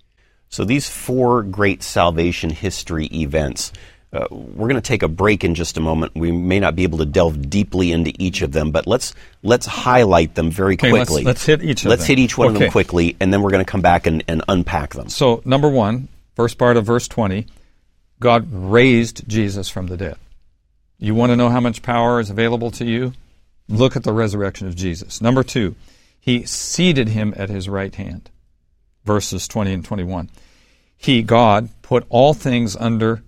So, 0.51 0.65
these 0.65 0.89
four 0.89 1.43
great 1.43 1.83
salvation 1.83 2.51
history 2.51 3.07
events, 3.07 3.73
uh, 4.15 4.29
we're 4.31 4.69
going 4.69 4.77
to 4.77 4.81
take 4.81 5.03
a 5.03 5.09
break 5.09 5.43
in 5.43 5.55
just 5.55 5.77
a 5.77 5.81
moment. 5.81 6.15
We 6.15 6.31
may 6.31 6.61
not 6.61 6.77
be 6.77 6.85
able 6.85 6.99
to 6.99 7.05
delve 7.05 7.51
deeply 7.51 7.91
into 7.91 8.13
each 8.19 8.43
of 8.43 8.53
them, 8.53 8.71
but 8.71 8.87
let's 8.87 9.13
let's 9.43 9.67
highlight 9.67 10.35
them 10.37 10.51
very 10.51 10.75
okay, 10.75 10.91
quickly. 10.91 11.25
Let's, 11.25 11.47
let's, 11.47 11.47
hit 11.47 11.63
each 11.63 11.85
of 11.85 11.91
let's 11.91 12.05
hit 12.05 12.19
each 12.19 12.39
one 12.39 12.49
okay. 12.49 12.55
of 12.55 12.61
them 12.61 12.71
quickly, 12.71 13.17
and 13.19 13.33
then 13.33 13.43
we're 13.43 13.51
going 13.51 13.65
to 13.65 13.71
come 13.71 13.83
back 13.83 14.07
and, 14.07 14.23
and 14.29 14.43
unpack 14.49 14.95
them. 14.95 15.09
So, 15.09 15.43
number 15.45 15.69
one, 15.69 16.09
first 16.37 16.59
part 16.59 16.77
of 16.77 16.87
verse 16.87 17.09
20, 17.09 17.47
God 18.21 18.47
raised 18.53 19.29
Jesus 19.29 19.69
from 19.69 19.89
the 19.89 19.97
dead. 19.97 20.17
You 20.99 21.15
want 21.15 21.31
to 21.31 21.37
know 21.37 21.49
how 21.49 21.61
much 21.61 21.83
power 21.83 22.21
is 22.21 22.31
available 22.31 22.71
to 22.73 22.85
you? 22.85 23.15
Look 23.69 23.97
at 23.97 24.05
the 24.05 24.13
resurrection 24.13 24.69
of 24.69 24.77
Jesus. 24.77 25.21
Number 25.21 25.43
two, 25.43 25.75
he 26.21 26.45
seated 26.45 27.09
him 27.09 27.35
at 27.37 27.51
his 27.51 27.69
right 27.69 27.95
hand. 27.95 28.31
Verses 29.05 29.49
20 29.49 29.73
and 29.75 29.85
21. 29.85 30.31
He, 30.97 31.23
God, 31.23 31.69
put 31.83 32.07
all 32.09 32.33
things 32.33 32.77
under 32.77 33.23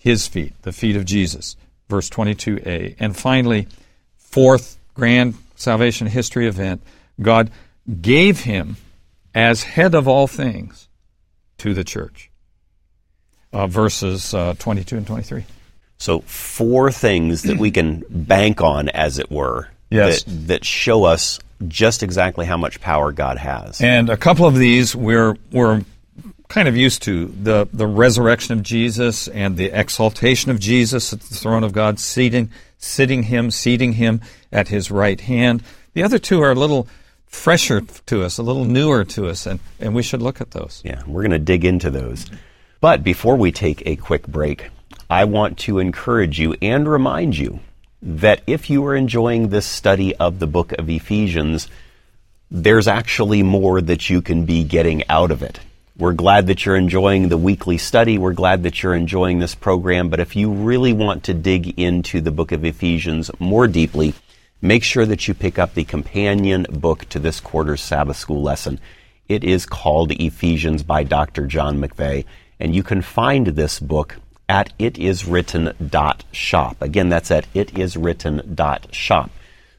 his 0.00 0.26
feet, 0.26 0.54
the 0.62 0.72
feet 0.72 0.96
of 0.96 1.04
Jesus. 1.04 1.56
Verse 1.88 2.08
22a. 2.10 2.96
And 2.98 3.16
finally, 3.16 3.68
fourth 4.16 4.78
grand 4.94 5.34
salvation 5.56 6.06
history 6.06 6.46
event, 6.48 6.82
God 7.20 7.50
gave 8.00 8.40
him 8.40 8.76
as 9.34 9.62
head 9.62 9.94
of 9.94 10.08
all 10.08 10.26
things 10.26 10.88
to 11.58 11.74
the 11.74 11.84
church. 11.84 12.30
Uh, 13.52 13.66
verses 13.66 14.32
uh, 14.32 14.54
22 14.58 14.96
and 14.96 15.06
23. 15.06 15.44
So, 15.98 16.20
four 16.20 16.90
things 16.90 17.42
that 17.42 17.58
we 17.58 17.70
can 17.70 18.04
bank 18.08 18.62
on, 18.62 18.88
as 18.88 19.18
it 19.18 19.30
were, 19.30 19.68
Yes. 19.90 20.22
that, 20.22 20.46
that 20.46 20.64
show 20.64 21.04
us 21.04 21.40
just 21.68 22.02
exactly 22.02 22.46
how 22.46 22.56
much 22.56 22.80
power 22.80 23.12
God 23.12 23.36
has. 23.38 23.80
And 23.82 24.08
a 24.08 24.16
couple 24.16 24.46
of 24.46 24.54
these 24.56 24.96
we're 24.96 25.36
we're 25.52 25.82
kind 26.50 26.68
of 26.68 26.76
used 26.76 27.02
to 27.04 27.26
the 27.28 27.66
the 27.72 27.86
resurrection 27.86 28.52
of 28.52 28.62
Jesus 28.62 29.26
and 29.28 29.56
the 29.56 29.70
exaltation 29.72 30.50
of 30.50 30.60
Jesus 30.60 31.14
at 31.14 31.20
the 31.20 31.34
throne 31.34 31.64
of 31.64 31.72
God, 31.72 31.98
seating 31.98 32.50
sitting 32.80 33.24
him, 33.24 33.50
seating 33.50 33.92
him 33.92 34.20
at 34.50 34.68
his 34.68 34.90
right 34.90 35.20
hand. 35.20 35.62
The 35.92 36.02
other 36.02 36.18
two 36.18 36.40
are 36.40 36.50
a 36.50 36.56
little 36.56 36.88
fresher 37.26 37.82
to 38.06 38.24
us, 38.24 38.38
a 38.38 38.42
little 38.42 38.64
newer 38.64 39.04
to 39.04 39.28
us, 39.28 39.46
and, 39.46 39.60
and 39.78 39.94
we 39.94 40.02
should 40.02 40.22
look 40.22 40.40
at 40.40 40.50
those. 40.50 40.82
Yeah, 40.84 41.02
we're 41.06 41.22
going 41.22 41.30
to 41.30 41.38
dig 41.38 41.64
into 41.64 41.90
those. 41.90 42.26
But 42.80 43.04
before 43.04 43.36
we 43.36 43.52
take 43.52 43.86
a 43.86 43.96
quick 43.96 44.26
break, 44.26 44.70
I 45.08 45.24
want 45.24 45.58
to 45.60 45.78
encourage 45.78 46.40
you 46.40 46.56
and 46.60 46.88
remind 46.88 47.36
you 47.36 47.60
that 48.02 48.40
if 48.46 48.70
you 48.70 48.84
are 48.86 48.96
enjoying 48.96 49.48
this 49.48 49.66
study 49.66 50.16
of 50.16 50.38
the 50.38 50.46
book 50.46 50.72
of 50.72 50.88
Ephesians, 50.88 51.68
there's 52.50 52.88
actually 52.88 53.42
more 53.42 53.80
that 53.80 54.08
you 54.08 54.22
can 54.22 54.46
be 54.46 54.64
getting 54.64 55.04
out 55.08 55.30
of 55.30 55.42
it. 55.42 55.60
We're 56.00 56.14
glad 56.14 56.46
that 56.46 56.64
you're 56.64 56.76
enjoying 56.76 57.28
the 57.28 57.36
weekly 57.36 57.76
study. 57.76 58.16
We're 58.16 58.32
glad 58.32 58.62
that 58.62 58.82
you're 58.82 58.94
enjoying 58.94 59.38
this 59.38 59.54
program. 59.54 60.08
But 60.08 60.18
if 60.18 60.34
you 60.34 60.50
really 60.50 60.94
want 60.94 61.24
to 61.24 61.34
dig 61.34 61.78
into 61.78 62.22
the 62.22 62.30
book 62.30 62.52
of 62.52 62.64
Ephesians 62.64 63.30
more 63.38 63.66
deeply, 63.66 64.14
make 64.62 64.82
sure 64.82 65.04
that 65.04 65.28
you 65.28 65.34
pick 65.34 65.58
up 65.58 65.74
the 65.74 65.84
companion 65.84 66.64
book 66.70 67.06
to 67.10 67.18
this 67.18 67.38
quarter's 67.38 67.82
Sabbath 67.82 68.16
school 68.16 68.40
lesson. 68.40 68.80
It 69.28 69.44
is 69.44 69.66
called 69.66 70.12
Ephesians 70.12 70.82
by 70.82 71.04
Dr. 71.04 71.46
John 71.46 71.78
McVay, 71.78 72.24
and 72.58 72.74
you 72.74 72.82
can 72.82 73.02
find 73.02 73.48
this 73.48 73.78
book 73.78 74.16
at 74.48 74.72
itiswritten.shop. 74.78 76.80
Again, 76.80 77.10
that's 77.10 77.30
at 77.30 77.52
itiswritten.shop. 77.52 79.30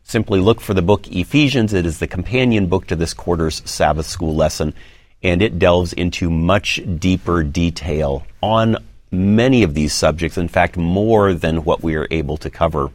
Simply 0.03 0.39
look 0.39 0.61
for 0.61 0.75
the 0.75 0.83
book 0.83 1.07
Ephesians. 1.07 1.73
It 1.73 1.87
is 1.87 1.97
the 1.97 2.05
companion 2.05 2.67
book 2.67 2.85
to 2.87 2.95
this 2.95 3.15
quarter's 3.15 3.63
Sabbath 3.65 4.05
school 4.05 4.35
lesson, 4.35 4.75
and 5.23 5.41
it 5.41 5.59
delves 5.59 5.93
into 5.93 6.29
much 6.29 6.81
deeper 6.99 7.43
detail 7.43 8.25
on 8.41 8.77
many 9.11 9.63
of 9.63 9.73
these 9.73 9.93
subjects. 9.93 10.37
In 10.37 10.47
fact, 10.47 10.77
more 10.77 11.33
than 11.33 11.63
what 11.63 11.83
we 11.83 11.95
are 11.95 12.07
able 12.09 12.37
to 12.37 12.49
cover 12.49 12.91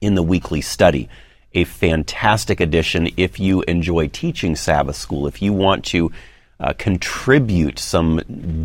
in 0.00 0.14
the 0.14 0.22
weekly 0.22 0.60
study. 0.60 1.08
A 1.52 1.64
fantastic 1.64 2.60
addition 2.60 3.08
if 3.16 3.40
you 3.40 3.62
enjoy 3.62 4.08
teaching 4.08 4.54
Sabbath 4.54 4.96
school, 4.96 5.26
if 5.26 5.42
you 5.42 5.52
want 5.52 5.84
to 5.86 6.12
uh, 6.60 6.74
contribute 6.74 7.78
some 7.78 8.20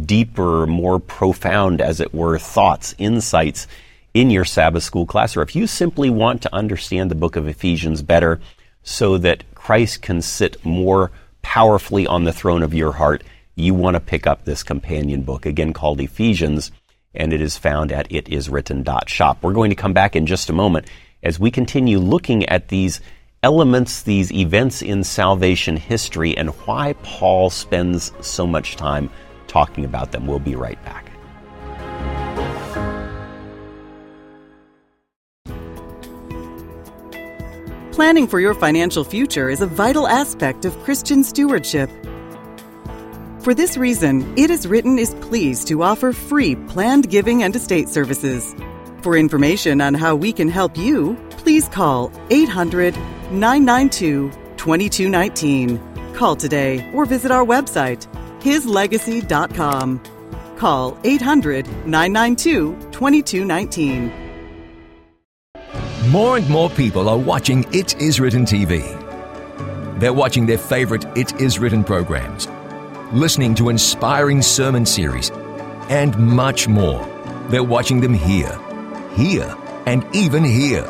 deeper, 0.05 0.67
more 0.67 1.00
profound, 1.00 1.82
as 1.82 2.00
it 2.00 2.13
were, 2.13 2.38
thoughts, 2.38 2.94
insights 2.98 3.67
in 4.13 4.29
your 4.29 4.46
Sabbath 4.46 4.84
school 4.84 5.05
class, 5.05 5.36
or 5.36 5.41
if 5.41 5.55
you 5.55 5.65
simply 5.65 6.10
want 6.10 6.41
to 6.41 6.53
understand 6.53 7.10
the 7.10 7.15
book 7.15 7.36
of 7.36 7.48
Ephesians 7.48 8.01
better 8.01 8.39
so 8.84 9.17
that 9.17 9.44
Christ 9.55 10.01
can 10.01 10.22
sit 10.22 10.63
more 10.63 11.12
powerfully 11.45 12.07
on 12.07 12.23
the 12.23 12.33
throne 12.33 12.63
of 12.63 12.73
your 12.73 12.91
heart, 12.91 13.23
you 13.53 13.75
want 13.75 13.93
to 13.93 13.99
pick 13.99 14.25
up 14.25 14.43
this 14.43 14.63
companion 14.63 15.21
book, 15.21 15.45
again 15.45 15.73
called 15.73 16.01
Ephesians, 16.01 16.71
and 17.13 17.31
it 17.31 17.39
is 17.39 17.55
found 17.55 17.91
at 17.91 18.09
itiswritten.shop. 18.09 19.43
We're 19.43 19.53
going 19.53 19.69
to 19.69 19.75
come 19.75 19.93
back 19.93 20.15
in 20.15 20.25
just 20.25 20.49
a 20.49 20.53
moment 20.53 20.87
as 21.21 21.39
we 21.39 21.51
continue 21.51 21.99
looking 21.99 22.49
at 22.49 22.69
these 22.69 22.99
elements, 23.43 24.01
these 24.01 24.33
events 24.33 24.81
in 24.81 25.03
salvation 25.03 25.77
history, 25.77 26.35
and 26.35 26.49
why 26.65 26.93
Paul 27.03 27.51
spends 27.51 28.11
so 28.21 28.47
much 28.47 28.75
time 28.75 29.11
talking 29.45 29.85
about 29.85 30.11
them. 30.11 30.25
We'll 30.25 30.39
be 30.39 30.55
right 30.55 30.83
back. 30.83 31.04
Planning 37.95 38.27
for 38.27 38.41
your 38.41 38.53
financial 38.53 39.05
future 39.05 39.49
is 39.49 39.61
a 39.61 39.67
vital 39.67 40.05
aspect 40.05 40.65
of 40.65 40.77
Christian 40.79 41.23
stewardship. 41.23 41.89
For 43.39 43.53
this 43.53 43.77
reason, 43.77 44.37
It 44.37 44.49
Is 44.49 44.67
Written 44.67 44.99
is 44.99 45.13
pleased 45.21 45.69
to 45.69 45.81
offer 45.81 46.11
free 46.11 46.57
planned 46.67 47.09
giving 47.09 47.43
and 47.43 47.55
estate 47.55 47.87
services. 47.87 48.53
For 49.01 49.15
information 49.15 49.79
on 49.79 49.93
how 49.93 50.13
we 50.13 50.33
can 50.33 50.49
help 50.49 50.75
you, 50.77 51.15
please 51.37 51.69
call 51.69 52.11
800 52.31 52.97
992 53.31 54.29
2219. 54.57 55.79
Call 56.15 56.35
today 56.35 56.91
or 56.93 57.05
visit 57.05 57.31
our 57.31 57.45
website, 57.45 58.07
hislegacy.com. 58.41 60.01
Call 60.57 60.97
800 61.05 61.65
992 61.87 62.75
2219. 62.91 64.25
More 66.09 66.38
and 66.38 66.47
more 66.50 66.69
people 66.69 67.09
are 67.09 67.17
watching 67.17 67.65
It 67.74 68.00
Is 68.00 68.19
Written 68.19 68.45
TV. 68.45 68.83
They're 70.00 70.13
watching 70.13 70.45
their 70.45 70.59
favorite 70.59 71.05
It 71.17 71.41
Is 71.41 71.57
Written 71.57 71.83
programs, 71.83 72.47
listening 73.12 73.55
to 73.55 73.69
inspiring 73.69 74.43
sermon 74.43 74.85
series, 74.85 75.31
and 75.89 76.15
much 76.17 76.67
more. 76.67 77.03
They're 77.50 77.63
watching 77.63 78.01
them 78.01 78.13
here, 78.13 78.55
here, 79.15 79.57
and 79.88 80.05
even 80.15 80.43
here. 80.43 80.88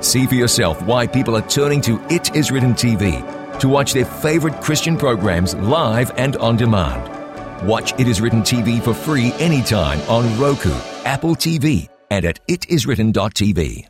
See 0.00 0.26
for 0.26 0.34
yourself 0.34 0.80
why 0.82 1.06
people 1.06 1.36
are 1.36 1.48
turning 1.48 1.82
to 1.82 2.02
It 2.08 2.34
Is 2.34 2.50
Written 2.50 2.72
TV 2.72 3.20
to 3.60 3.68
watch 3.68 3.92
their 3.92 4.06
favorite 4.06 4.62
Christian 4.62 4.96
programs 4.96 5.54
live 5.56 6.10
and 6.16 6.36
on 6.36 6.56
demand. 6.56 7.68
Watch 7.68 7.92
It 8.00 8.08
Is 8.08 8.22
Written 8.22 8.40
TV 8.40 8.82
for 8.82 8.94
free 8.94 9.34
anytime 9.34 10.00
on 10.08 10.38
Roku, 10.38 10.72
Apple 11.04 11.36
TV, 11.36 11.88
and 12.10 12.24
at 12.24 12.44
itiswritten.tv. 12.46 13.88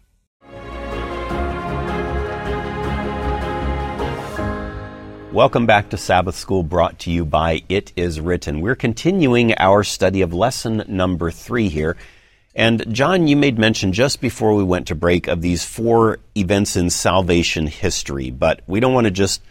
Welcome 5.35 5.67
back 5.67 5.91
to 5.91 5.97
Sabbath 5.97 6.37
School 6.37 6.62
brought 6.62 7.00
to 7.00 7.11
you 7.11 7.25
by 7.25 7.64
It 7.69 7.93
Is 7.97 8.21
Written. 8.21 8.61
We're 8.61 8.76
continuing 8.76 9.53
our 9.59 9.83
study 9.83 10.21
of 10.21 10.33
lesson 10.33 10.85
number 10.87 11.33
three 11.33 11.69
here. 11.69 11.97
And 12.55 12.95
John, 12.95 13.26
you 13.26 13.37
made 13.37 13.59
mention 13.59 13.93
just 13.93 14.21
before 14.21 14.55
we 14.55 14.62
went 14.62 14.87
to 14.87 14.95
break 14.95 15.26
of 15.26 15.43
these 15.43 15.64
four 15.64 16.21
events 16.37 16.76
in 16.76 16.88
salvation 16.88 17.67
history, 17.67 18.31
but 18.31 18.61
we 18.69 18.79
don't 18.79 18.95
want 18.95 19.07
to 19.07 19.11
just 19.11 19.43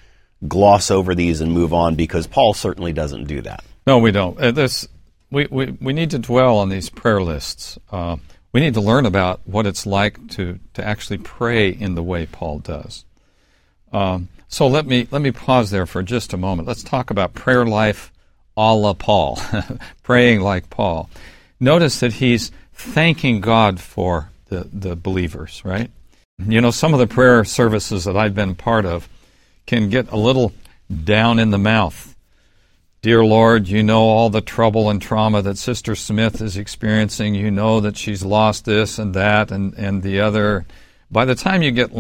gloss 0.47 0.89
over 0.89 1.13
these 1.13 1.41
and 1.41 1.51
move 1.51 1.73
on 1.73 1.95
because 1.95 2.27
Paul 2.27 2.53
certainly 2.53 2.93
doesn't 2.93 3.25
do 3.25 3.41
that. 3.41 3.61
No, 3.85 3.97
we 3.97 4.11
don't. 4.11 4.39
Uh, 4.39 4.51
this, 4.51 4.87
we, 5.31 5.47
we, 5.51 5.71
we 5.81 5.91
need 5.91 6.11
to 6.11 6.17
dwell 6.17 6.59
on 6.59 6.69
these 6.69 6.89
prayer 6.89 7.21
lists. 7.21 7.77
Uh, 7.91 8.15
we 8.53 8.61
need 8.61 8.75
to 8.75 8.81
learn 8.81 9.05
about 9.05 9.41
what 9.43 9.67
it's 9.67 9.85
like 9.85 10.29
to, 10.29 10.59
to 10.75 10.87
actually 10.87 11.17
pray 11.17 11.67
in 11.67 11.95
the 11.95 12.03
way 12.03 12.25
Paul 12.25 12.59
does. 12.59 13.03
Um, 13.91 14.29
so 14.53 14.67
let 14.67 14.85
me 14.85 15.07
let 15.09 15.21
me 15.23 15.31
pause 15.31 15.71
there 15.71 15.87
for 15.87 16.03
just 16.03 16.31
a 16.31 16.37
moment. 16.37 16.67
Let's 16.67 16.83
talk 16.83 17.09
about 17.09 17.33
prayer 17.33 17.65
life 17.65 18.11
a 18.55 18.75
la 18.75 18.93
Paul, 18.93 19.39
praying 20.03 20.41
like 20.41 20.69
Paul. 20.69 21.09
Notice 21.59 21.99
that 22.01 22.13
he's 22.13 22.51
thanking 22.71 23.41
God 23.41 23.79
for 23.79 24.29
the, 24.49 24.67
the 24.71 24.95
believers, 24.95 25.63
right? 25.65 25.89
You 26.37 26.61
know, 26.61 26.69
some 26.69 26.93
of 26.93 26.99
the 26.99 27.07
prayer 27.07 27.43
services 27.45 28.03
that 28.05 28.15
I've 28.15 28.35
been 28.35 28.53
part 28.53 28.85
of 28.85 29.09
can 29.65 29.89
get 29.89 30.11
a 30.11 30.17
little 30.17 30.53
down 31.03 31.39
in 31.39 31.49
the 31.49 31.57
mouth. 31.57 32.15
Dear 33.01 33.25
Lord, 33.25 33.67
you 33.67 33.81
know 33.81 34.01
all 34.01 34.29
the 34.29 34.41
trouble 34.41 34.87
and 34.87 35.01
trauma 35.01 35.41
that 35.41 35.57
Sister 35.57 35.95
Smith 35.95 36.41
is 36.41 36.57
experiencing. 36.57 37.33
You 37.33 37.49
know 37.49 37.79
that 37.79 37.97
she's 37.97 38.23
lost 38.23 38.65
this 38.65 38.99
and 38.99 39.15
that 39.15 39.51
and, 39.51 39.73
and 39.73 40.03
the 40.03 40.21
other. 40.21 40.67
By 41.11 41.25
the 41.25 41.35
time 41.35 41.63
you 41.63 41.71
get 41.71 41.91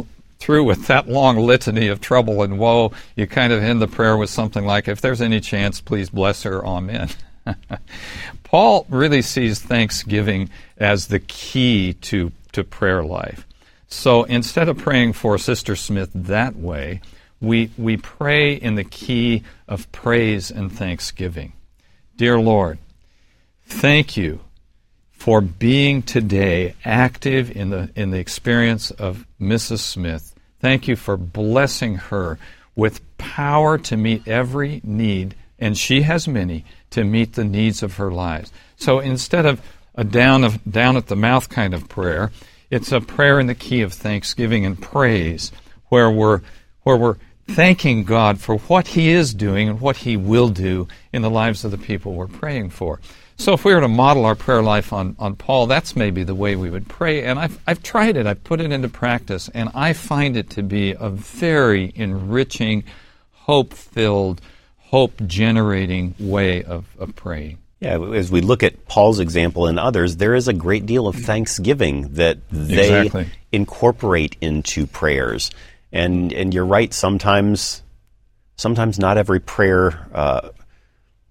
through 0.43 0.65
with 0.65 0.87
that 0.87 1.07
long 1.07 1.37
litany 1.37 1.87
of 1.87 2.01
trouble 2.01 2.43
and 2.43 2.59
woe, 2.59 2.91
you 3.15 3.25
kind 3.25 3.53
of 3.53 3.63
end 3.63 3.81
the 3.81 3.87
prayer 3.87 4.17
with 4.17 4.29
something 4.29 4.65
like, 4.65 4.89
If 4.89 4.99
there's 4.99 5.21
any 5.21 5.39
chance, 5.39 5.79
please 5.79 6.09
bless 6.09 6.43
her. 6.43 6.65
Amen. 6.65 7.09
Paul 8.43 8.85
really 8.89 9.21
sees 9.21 9.59
thanksgiving 9.59 10.49
as 10.77 11.07
the 11.07 11.19
key 11.19 11.93
to, 11.93 12.33
to 12.51 12.63
prayer 12.65 13.03
life. 13.03 13.47
So 13.87 14.23
instead 14.23 14.67
of 14.67 14.77
praying 14.77 15.13
for 15.13 15.37
Sister 15.37 15.77
Smith 15.77 16.09
that 16.13 16.57
way, 16.57 16.99
we, 17.39 17.71
we 17.77 17.95
pray 17.95 18.53
in 18.53 18.75
the 18.75 18.83
key 18.83 19.43
of 19.67 19.89
praise 19.93 20.51
and 20.51 20.71
thanksgiving. 20.71 21.53
Dear 22.17 22.39
Lord, 22.39 22.79
thank 23.65 24.17
you 24.17 24.41
for 25.23 25.39
being 25.39 26.01
today 26.01 26.75
active 26.83 27.49
in 27.55 27.69
the, 27.69 27.89
in 27.95 28.11
the 28.11 28.19
experience 28.19 28.91
of 28.91 29.25
Mrs. 29.39 29.79
Smith. 29.79 30.35
Thank 30.59 30.85
you 30.89 30.97
for 30.97 31.15
blessing 31.15 31.95
her 31.95 32.37
with 32.75 32.99
power 33.17 33.77
to 33.77 33.95
meet 33.95 34.27
every 34.27 34.81
need, 34.83 35.33
and 35.57 35.77
she 35.77 36.01
has 36.01 36.27
many, 36.27 36.65
to 36.89 37.05
meet 37.05 37.35
the 37.35 37.45
needs 37.45 37.81
of 37.81 37.95
her 37.95 38.11
lives. 38.11 38.51
So 38.75 38.99
instead 38.99 39.45
of 39.45 39.61
a 39.95 40.03
down, 40.03 40.43
of, 40.43 40.59
down 40.69 40.97
at 40.97 41.07
the 41.07 41.15
mouth 41.15 41.47
kind 41.47 41.73
of 41.73 41.87
prayer, 41.87 42.33
it's 42.69 42.91
a 42.91 42.99
prayer 42.99 43.39
in 43.39 43.47
the 43.47 43.55
key 43.55 43.81
of 43.81 43.93
thanksgiving 43.93 44.65
and 44.65 44.81
praise, 44.81 45.53
where 45.87 46.11
we're, 46.11 46.41
where 46.81 46.97
we're 46.97 47.17
thanking 47.47 48.03
God 48.03 48.41
for 48.41 48.57
what 48.57 48.87
He 48.87 49.07
is 49.07 49.33
doing 49.33 49.69
and 49.69 49.79
what 49.79 49.95
He 49.95 50.17
will 50.17 50.49
do 50.49 50.89
in 51.13 51.21
the 51.21 51.29
lives 51.29 51.63
of 51.63 51.71
the 51.71 51.77
people 51.77 52.11
we're 52.11 52.27
praying 52.27 52.71
for. 52.71 52.99
So 53.37 53.53
if 53.53 53.65
we 53.65 53.73
were 53.73 53.81
to 53.81 53.87
model 53.87 54.25
our 54.25 54.35
prayer 54.35 54.61
life 54.61 54.93
on, 54.93 55.15
on 55.19 55.35
Paul, 55.35 55.67
that's 55.67 55.95
maybe 55.95 56.23
the 56.23 56.35
way 56.35 56.55
we 56.55 56.69
would 56.69 56.87
pray. 56.87 57.23
And 57.23 57.39
I've, 57.39 57.59
I've 57.67 57.83
tried 57.83 58.15
it, 58.15 58.25
I've 58.25 58.43
put 58.43 58.61
it 58.61 58.71
into 58.71 58.89
practice, 58.89 59.49
and 59.53 59.69
I 59.73 59.93
find 59.93 60.37
it 60.37 60.49
to 60.51 60.63
be 60.63 60.91
a 60.91 61.09
very 61.09 61.91
enriching, 61.95 62.83
hope 63.31 63.73
filled, 63.73 64.41
hope 64.77 65.13
generating 65.25 66.15
way 66.19 66.63
of, 66.63 66.85
of 66.99 67.15
praying. 67.15 67.57
Yeah, 67.79 67.99
as 67.99 68.31
we 68.31 68.39
look 68.39 68.63
at 68.63 68.87
Paul's 68.87 69.19
example 69.19 69.67
and 69.67 69.77
others, 69.77 70.15
there 70.15 70.35
is 70.35 70.47
a 70.47 70.53
great 70.53 70.85
deal 70.85 71.05
of 71.05 71.15
thanksgiving 71.15 72.13
that 72.13 72.37
they 72.49 73.01
Exactly. 73.01 73.27
incorporate 73.51 74.37
into 74.39 74.87
prayers. 74.87 75.51
And 75.91 76.31
and 76.31 76.53
you're 76.53 76.65
right. 76.65 76.93
Sometimes, 76.93 77.83
sometimes 78.55 78.99
not 78.99 79.17
every 79.17 79.41
prayer 79.41 80.07
uh, 80.13 80.49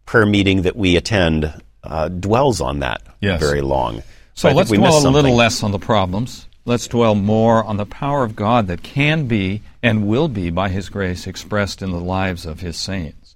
prayer 0.05 0.27
meeting 0.27 0.63
that 0.63 0.77
we 0.77 0.97
attend 0.97 1.53
uh, 1.85 2.09
dwells 2.09 2.61
on 2.61 2.81
that 2.81 3.03
Yes. 3.21 3.41
very 3.41 3.61
long. 3.61 4.03
So 4.35 4.51
let's 4.53 4.71
we 4.71 4.79
dwell 4.79 5.07
a 5.07 5.11
little 5.11 5.35
less 5.35 5.63
on 5.63 5.73
the 5.73 5.79
problems. 5.79 6.47
Let's 6.65 6.87
dwell 6.87 7.15
more 7.15 7.65
on 7.65 7.77
the 7.77 7.87
power 7.87 8.23
of 8.25 8.37
God 8.37 8.69
that 8.69 8.83
can 8.83 9.27
be 9.27 9.63
and 9.83 10.07
will 10.07 10.29
be, 10.29 10.49
by 10.51 10.69
His 10.69 10.89
grace, 10.89 11.27
expressed 11.27 11.83
in 11.83 11.91
the 11.91 12.01
lives 12.01 12.47
of 12.47 12.61
His 12.61 12.77
saints. 12.77 13.35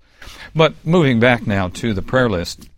But 0.55 0.75
moving 0.85 1.19
back 1.21 1.47
now 1.47 1.69
to 1.69 1.93
the 1.93 2.03
prayer 2.03 2.31
list, 2.31 2.69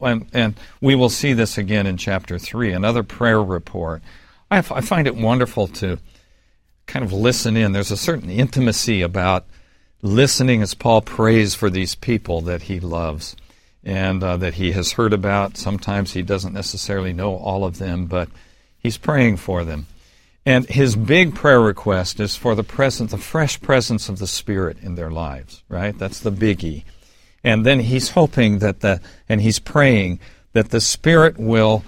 and, 0.00 0.26
and 0.32 0.54
we 0.80 0.94
will 0.96 1.08
see 1.08 1.32
this 1.32 1.56
again 1.56 1.86
in 1.86 1.96
chapter 1.96 2.38
3, 2.38 2.72
another 2.72 3.02
prayer 3.02 3.42
report. 3.42 4.02
I, 4.50 4.58
f- 4.58 4.72
I 4.72 4.80
find 4.80 5.06
it 5.06 5.16
wonderful 5.16 5.68
to 5.68 5.98
kind 6.86 7.04
of 7.04 7.12
listen 7.12 7.56
in. 7.56 7.72
There's 7.72 7.90
a 7.90 7.96
certain 7.96 8.28
intimacy 8.30 9.02
about 9.02 9.44
listening 10.02 10.62
as 10.62 10.74
Paul 10.74 11.00
prays 11.00 11.54
for 11.54 11.70
these 11.70 11.94
people 11.94 12.40
that 12.42 12.62
he 12.62 12.80
loves 12.80 13.36
and 13.86 14.22
uh, 14.22 14.36
that 14.36 14.54
he 14.54 14.72
has 14.72 14.92
heard 14.92 15.12
about. 15.12 15.56
Sometimes 15.56 16.12
he 16.12 16.20
doesn't 16.20 16.52
necessarily 16.52 17.12
know 17.12 17.36
all 17.36 17.64
of 17.64 17.78
them, 17.78 18.06
but 18.06 18.28
he's 18.76 18.98
praying 18.98 19.36
for 19.36 19.64
them. 19.64 19.86
And 20.44 20.66
his 20.66 20.96
big 20.96 21.36
prayer 21.36 21.60
request 21.60 22.18
is 22.18 22.34
for 22.36 22.56
the 22.56 22.64
presence, 22.64 23.12
the 23.12 23.18
fresh 23.18 23.60
presence 23.60 24.08
of 24.08 24.18
the 24.18 24.26
Spirit 24.26 24.78
in 24.82 24.96
their 24.96 25.10
lives, 25.10 25.62
right? 25.68 25.96
That's 25.96 26.20
the 26.20 26.32
biggie. 26.32 26.82
And 27.44 27.64
then 27.64 27.78
he's 27.78 28.10
hoping 28.10 28.58
that 28.58 28.80
the, 28.80 29.00
and 29.28 29.40
he's 29.40 29.60
praying 29.60 30.18
that 30.52 30.70
the 30.70 30.80
Spirit 30.80 31.38
will 31.38 31.84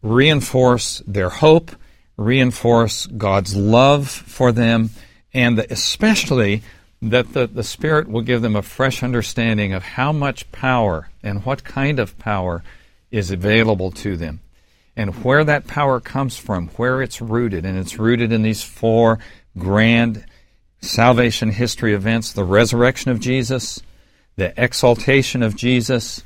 reinforce 0.00 1.02
their 1.08 1.28
hope, 1.28 1.72
reinforce 2.16 3.06
God's 3.06 3.56
love 3.56 4.08
for 4.08 4.52
them, 4.52 4.90
and 5.34 5.58
especially 5.58 6.62
that 7.02 7.32
the, 7.32 7.48
the 7.48 7.64
Spirit 7.64 8.08
will 8.08 8.22
give 8.22 8.42
them 8.42 8.54
a 8.54 8.62
fresh 8.62 9.02
understanding 9.02 9.72
of 9.72 9.82
how 9.82 10.12
much 10.12 10.50
power 10.52 11.10
and 11.22 11.44
what 11.44 11.64
kind 11.64 11.98
of 11.98 12.16
power 12.18 12.62
is 13.10 13.30
available 13.30 13.90
to 13.90 14.16
them 14.16 14.40
and 14.96 15.24
where 15.24 15.44
that 15.44 15.66
power 15.66 16.00
comes 16.00 16.36
from, 16.36 16.68
where 16.68 17.02
it's 17.02 17.20
rooted. 17.20 17.64
And 17.64 17.78
it's 17.78 17.98
rooted 17.98 18.32
in 18.32 18.42
these 18.42 18.62
four 18.62 19.18
grand 19.58 20.24
salvation 20.80 21.50
history 21.50 21.94
events 21.94 22.32
the 22.32 22.44
resurrection 22.44 23.10
of 23.10 23.20
Jesus, 23.20 23.80
the 24.36 24.52
exaltation 24.62 25.42
of 25.42 25.56
Jesus, 25.56 26.22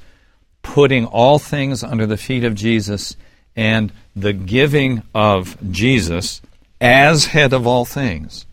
putting 0.63 1.07
all 1.07 1.39
things 1.39 1.83
under 1.83 2.07
the 2.07 2.17
feet 2.17 2.45
of 2.45 2.55
Jesus, 2.55 3.17
and 3.55 3.93
the 4.15 4.33
giving 4.33 5.03
of 5.15 5.57
Jesus 5.71 6.43
as 6.81 7.27
head 7.27 7.53
of 7.53 7.67
all 7.67 7.85
things 7.85 8.47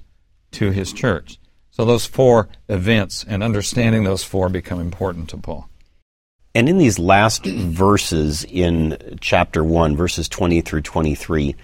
to 0.51 0.71
his 0.71 0.93
church. 0.93 1.37
So 1.73 1.85
those 1.85 2.05
four 2.05 2.49
events 2.69 3.25
and 3.27 3.41
understanding 3.41 4.03
those 4.03 4.23
four 4.23 4.47
become 4.47 4.79
important 4.79 5.29
to 5.29 5.37
Paul. 5.37 5.67
And 6.53 6.69
in 6.69 6.77
these 6.77 6.99
last 6.99 7.47
verses 7.47 8.43
in 8.43 9.17
chapter 9.19 9.63
1, 9.63 9.97
verses 9.97 10.29
20 10.29 10.61
through 10.61 10.81
23, 10.81 11.55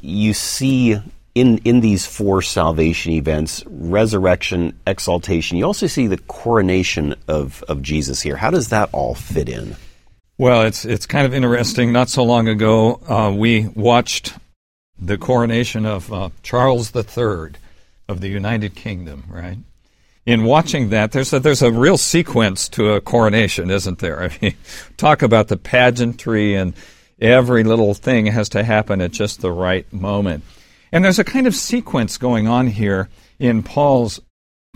you 0.00 0.34
see 0.34 1.00
in, 1.34 1.58
in 1.64 1.80
these 1.80 2.06
four 2.06 2.42
salvation 2.42 3.10
events 3.14 3.64
resurrection, 3.66 4.78
exaltation. 4.86 5.58
You 5.58 5.64
also 5.64 5.88
see 5.88 6.06
the 6.06 6.18
coronation 6.18 7.16
of, 7.26 7.64
of 7.64 7.82
Jesus 7.82 8.22
here. 8.22 8.36
How 8.36 8.52
does 8.52 8.68
that 8.68 8.88
all 8.92 9.16
fit 9.16 9.48
in? 9.48 9.74
Well, 10.38 10.62
it's 10.62 10.84
it's 10.84 11.06
kind 11.06 11.26
of 11.26 11.34
interesting. 11.34 11.92
Not 11.92 12.08
so 12.08 12.22
long 12.22 12.46
ago, 12.46 13.00
uh, 13.08 13.34
we 13.36 13.66
watched 13.74 14.34
the 14.96 15.18
coronation 15.18 15.86
of 15.86 16.12
uh, 16.12 16.30
Charles 16.44 16.94
III 16.94 17.54
of 18.08 18.20
the 18.20 18.28
United 18.28 18.74
Kingdom. 18.74 19.24
Right. 19.28 19.58
In 20.24 20.42
watching 20.44 20.90
that, 20.90 21.12
there's 21.12 21.32
a, 21.32 21.38
there's 21.38 21.62
a 21.62 21.70
real 21.70 21.96
sequence 21.96 22.68
to 22.70 22.92
a 22.92 23.00
coronation, 23.00 23.70
isn't 23.70 24.00
there? 24.00 24.22
I 24.24 24.38
mean, 24.40 24.54
talk 24.96 25.22
about 25.22 25.48
the 25.48 25.56
pageantry 25.56 26.54
and 26.54 26.74
every 27.20 27.64
little 27.64 27.94
thing 27.94 28.26
has 28.26 28.48
to 28.50 28.64
happen 28.64 29.00
at 29.00 29.12
just 29.12 29.40
the 29.40 29.52
right 29.52 29.90
moment. 29.92 30.44
And 30.92 31.04
there's 31.04 31.18
a 31.18 31.24
kind 31.24 31.46
of 31.46 31.54
sequence 31.54 32.18
going 32.18 32.48
on 32.48 32.66
here 32.66 33.08
in 33.38 33.62
Paul's 33.62 34.20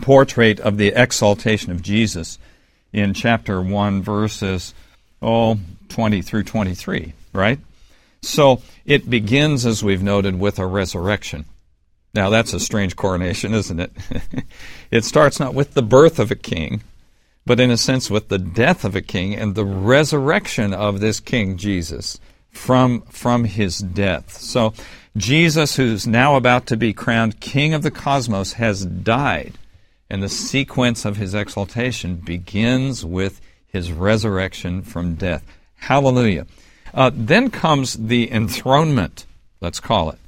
portrait 0.01 0.59
of 0.59 0.77
the 0.77 0.89
exaltation 0.89 1.71
of 1.71 1.81
Jesus 1.81 2.39
in 2.93 3.13
chapter 3.13 3.61
1, 3.61 4.01
verses 4.01 4.73
oh, 5.21 5.59
20 5.89 6.21
through 6.21 6.43
23, 6.43 7.13
right? 7.33 7.59
So 8.21 8.61
it 8.85 9.09
begins, 9.09 9.65
as 9.65 9.83
we've 9.83 10.03
noted, 10.03 10.39
with 10.39 10.59
a 10.59 10.65
resurrection. 10.65 11.45
Now, 12.13 12.29
that's 12.29 12.53
a 12.53 12.59
strange 12.59 12.95
coronation, 12.95 13.53
isn't 13.53 13.79
it? 13.79 13.91
it 14.91 15.05
starts 15.05 15.39
not 15.39 15.53
with 15.53 15.73
the 15.73 15.81
birth 15.81 16.19
of 16.19 16.29
a 16.29 16.35
king, 16.35 16.83
but 17.45 17.59
in 17.59 17.71
a 17.71 17.77
sense 17.77 18.09
with 18.09 18.27
the 18.27 18.37
death 18.37 18.83
of 18.83 18.95
a 18.95 19.01
king 19.01 19.35
and 19.35 19.55
the 19.55 19.65
resurrection 19.65 20.73
of 20.73 20.99
this 20.99 21.19
king, 21.19 21.57
Jesus, 21.57 22.19
from, 22.49 23.01
from 23.03 23.45
his 23.45 23.79
death. 23.79 24.37
So, 24.37 24.73
Jesus, 25.15 25.75
who's 25.75 26.05
now 26.05 26.35
about 26.35 26.67
to 26.67 26.77
be 26.77 26.93
crowned 26.93 27.39
king 27.39 27.73
of 27.73 27.83
the 27.83 27.91
cosmos, 27.91 28.53
has 28.53 28.85
died. 28.85 29.57
And 30.09 30.21
the 30.21 30.29
sequence 30.29 31.05
of 31.05 31.15
his 31.15 31.33
exaltation 31.33 32.15
begins 32.15 33.05
with 33.05 33.39
his 33.67 33.91
resurrection 33.91 34.81
from 34.81 35.15
death. 35.15 35.45
Hallelujah. 35.75 36.45
Uh, 36.93 37.11
then 37.13 37.49
comes 37.49 37.93
the 37.93 38.29
enthronement, 38.31 39.25
let's 39.61 39.79
call 39.79 40.09
it, 40.09 40.19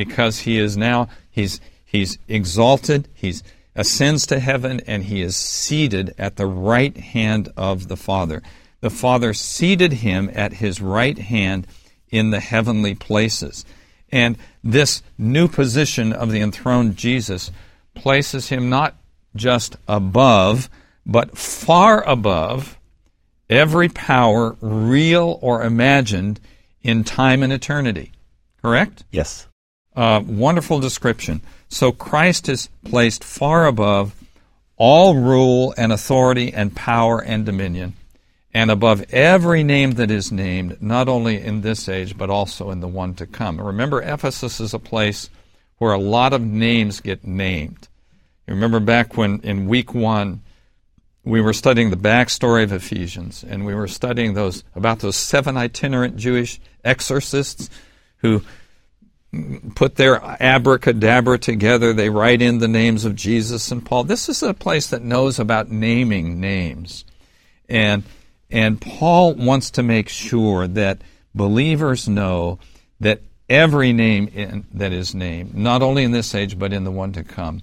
because 0.00 0.38
he 0.38 0.56
is 0.56 0.78
now, 0.78 1.10
he's, 1.30 1.60
he's 1.84 2.16
exalted, 2.26 3.06
he's 3.12 3.42
ascends 3.76 4.26
to 4.28 4.40
heaven, 4.40 4.80
and 4.86 5.04
he 5.04 5.20
is 5.20 5.36
seated 5.36 6.14
at 6.16 6.36
the 6.36 6.46
right 6.46 6.96
hand 6.96 7.52
of 7.54 7.88
the 7.88 7.98
Father. 7.98 8.42
The 8.80 8.88
Father 8.88 9.34
seated 9.34 9.92
him 9.92 10.30
at 10.32 10.54
his 10.54 10.80
right 10.80 11.18
hand 11.18 11.66
in 12.08 12.30
the 12.30 12.40
heavenly 12.40 12.94
places. 12.94 13.66
And 14.10 14.38
this 14.64 15.02
new 15.18 15.46
position 15.48 16.14
of 16.14 16.32
the 16.32 16.40
enthroned 16.40 16.96
Jesus 16.96 17.50
places 17.92 18.48
him 18.48 18.70
not 18.70 18.96
just 19.36 19.76
above, 19.86 20.70
but 21.04 21.36
far 21.36 22.02
above 22.08 22.78
every 23.50 23.90
power, 23.90 24.56
real 24.62 25.38
or 25.42 25.62
imagined, 25.62 26.40
in 26.80 27.04
time 27.04 27.42
and 27.42 27.52
eternity. 27.52 28.12
Correct? 28.62 29.04
Yes. 29.10 29.46
Uh, 29.94 30.22
wonderful 30.24 30.80
description. 30.80 31.40
So 31.68 31.92
Christ 31.92 32.48
is 32.48 32.68
placed 32.84 33.24
far 33.24 33.66
above 33.66 34.14
all 34.76 35.14
rule 35.14 35.74
and 35.76 35.92
authority 35.92 36.52
and 36.52 36.74
power 36.74 37.22
and 37.22 37.44
dominion, 37.44 37.94
and 38.54 38.70
above 38.70 39.04
every 39.12 39.62
name 39.62 39.92
that 39.92 40.10
is 40.10 40.32
named, 40.32 40.80
not 40.80 41.08
only 41.08 41.40
in 41.40 41.60
this 41.60 41.88
age, 41.88 42.16
but 42.16 42.30
also 42.30 42.70
in 42.70 42.80
the 42.80 42.88
one 42.88 43.14
to 43.14 43.26
come. 43.26 43.60
Remember, 43.60 44.00
Ephesus 44.00 44.58
is 44.58 44.72
a 44.72 44.78
place 44.78 45.28
where 45.78 45.92
a 45.92 45.98
lot 45.98 46.32
of 46.32 46.40
names 46.40 47.00
get 47.00 47.26
named. 47.26 47.88
You 48.46 48.54
remember 48.54 48.80
back 48.80 49.16
when 49.16 49.40
in 49.40 49.66
week 49.66 49.94
one, 49.94 50.40
we 51.24 51.40
were 51.40 51.52
studying 51.52 51.90
the 51.90 51.96
backstory 51.96 52.62
of 52.64 52.72
Ephesians, 52.72 53.44
and 53.46 53.66
we 53.66 53.74
were 53.74 53.88
studying 53.88 54.34
those 54.34 54.64
about 54.74 55.00
those 55.00 55.16
seven 55.16 55.56
itinerant 55.56 56.16
Jewish 56.16 56.58
exorcists 56.84 57.68
who 58.18 58.42
put 59.74 59.96
their 59.96 60.20
abracadabra 60.40 61.38
together. 61.38 61.92
They 61.92 62.10
write 62.10 62.42
in 62.42 62.58
the 62.58 62.68
names 62.68 63.04
of 63.04 63.14
Jesus 63.14 63.70
and 63.70 63.84
Paul. 63.84 64.04
This 64.04 64.28
is 64.28 64.42
a 64.42 64.54
place 64.54 64.88
that 64.88 65.02
knows 65.02 65.38
about 65.38 65.70
naming 65.70 66.40
names. 66.40 67.04
And, 67.68 68.02
and 68.50 68.80
Paul 68.80 69.34
wants 69.34 69.70
to 69.72 69.82
make 69.82 70.08
sure 70.08 70.66
that 70.66 71.02
believers 71.34 72.08
know 72.08 72.58
that 72.98 73.22
every 73.48 73.92
name 73.92 74.28
in, 74.34 74.66
that 74.72 74.92
is 74.92 75.14
named, 75.14 75.54
not 75.54 75.82
only 75.82 76.02
in 76.02 76.10
this 76.10 76.34
age, 76.34 76.58
but 76.58 76.72
in 76.72 76.84
the 76.84 76.90
one 76.90 77.12
to 77.12 77.22
come, 77.22 77.62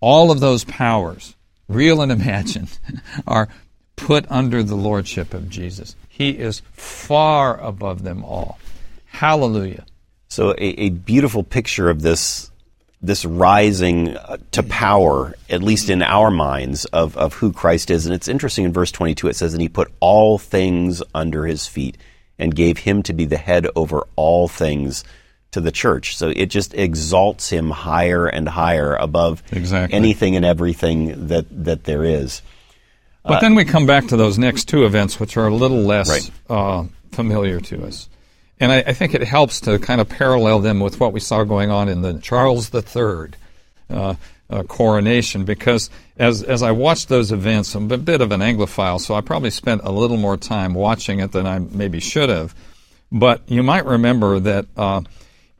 all 0.00 0.30
of 0.30 0.40
those 0.40 0.64
powers, 0.64 1.34
real 1.68 2.00
and 2.00 2.12
imagined, 2.12 2.78
are 3.26 3.48
put 3.96 4.30
under 4.30 4.62
the 4.62 4.76
lordship 4.76 5.34
of 5.34 5.50
Jesus. 5.50 5.96
He 6.08 6.30
is 6.30 6.62
far 6.72 7.60
above 7.60 8.04
them 8.04 8.24
all. 8.24 8.58
Hallelujah. 9.06 9.84
So 10.30 10.52
a, 10.52 10.56
a 10.58 10.88
beautiful 10.90 11.42
picture 11.42 11.90
of 11.90 12.00
this 12.00 12.50
this 13.02 13.24
rising 13.24 14.16
uh, 14.16 14.36
to 14.52 14.62
power, 14.62 15.34
at 15.48 15.62
least 15.62 15.88
in 15.88 16.02
our 16.02 16.30
minds, 16.30 16.84
of, 16.86 17.16
of 17.16 17.32
who 17.34 17.52
Christ 17.52 17.90
is. 17.90 18.04
And 18.04 18.14
it's 18.14 18.28
interesting 18.28 18.66
in 18.66 18.74
verse 18.74 18.92
22, 18.92 19.28
it 19.28 19.36
says, 19.36 19.54
And 19.54 19.62
he 19.62 19.70
put 19.70 19.90
all 20.00 20.36
things 20.36 21.02
under 21.14 21.46
his 21.46 21.66
feet 21.66 21.96
and 22.38 22.54
gave 22.54 22.76
him 22.76 23.02
to 23.04 23.14
be 23.14 23.24
the 23.24 23.38
head 23.38 23.66
over 23.74 24.06
all 24.16 24.48
things 24.48 25.02
to 25.52 25.62
the 25.62 25.72
church. 25.72 26.16
So 26.16 26.28
it 26.28 26.46
just 26.46 26.74
exalts 26.74 27.48
him 27.48 27.70
higher 27.70 28.26
and 28.26 28.46
higher 28.48 28.94
above 28.94 29.42
exactly. 29.50 29.96
anything 29.96 30.36
and 30.36 30.44
everything 30.44 31.28
that, 31.28 31.46
that 31.64 31.84
there 31.84 32.04
is. 32.04 32.42
But 33.24 33.38
uh, 33.38 33.40
then 33.40 33.54
we 33.54 33.64
come 33.64 33.86
back 33.86 34.08
to 34.08 34.16
those 34.16 34.38
next 34.38 34.66
two 34.66 34.84
events, 34.84 35.18
which 35.18 35.38
are 35.38 35.46
a 35.46 35.54
little 35.54 35.82
less 35.82 36.10
right. 36.10 36.30
uh, 36.50 36.84
familiar 37.12 37.60
to 37.60 37.86
us. 37.86 38.08
And 38.60 38.70
I, 38.70 38.78
I, 38.86 38.92
think 38.92 39.14
it 39.14 39.22
helps 39.22 39.62
to 39.62 39.78
kind 39.78 40.00
of 40.00 40.08
parallel 40.08 40.60
them 40.60 40.80
with 40.80 41.00
what 41.00 41.14
we 41.14 41.20
saw 41.20 41.44
going 41.44 41.70
on 41.70 41.88
in 41.88 42.02
the 42.02 42.18
Charles 42.18 42.72
III 42.72 43.30
uh, 43.88 44.14
uh, 44.50 44.62
coronation, 44.64 45.44
because 45.44 45.88
as 46.18 46.42
as 46.42 46.62
I 46.62 46.72
watched 46.72 47.08
those 47.08 47.32
events, 47.32 47.74
I'm 47.74 47.90
a 47.90 47.96
bit 47.96 48.20
of 48.20 48.32
an 48.32 48.40
Anglophile, 48.40 49.00
so 49.00 49.14
I 49.14 49.22
probably 49.22 49.50
spent 49.50 49.80
a 49.82 49.90
little 49.90 50.18
more 50.18 50.36
time 50.36 50.74
watching 50.74 51.20
it 51.20 51.32
than 51.32 51.46
I 51.46 51.58
maybe 51.58 52.00
should 52.00 52.28
have. 52.28 52.54
But 53.10 53.42
you 53.46 53.62
might 53.62 53.86
remember 53.86 54.38
that 54.40 54.66
uh, 54.76 55.02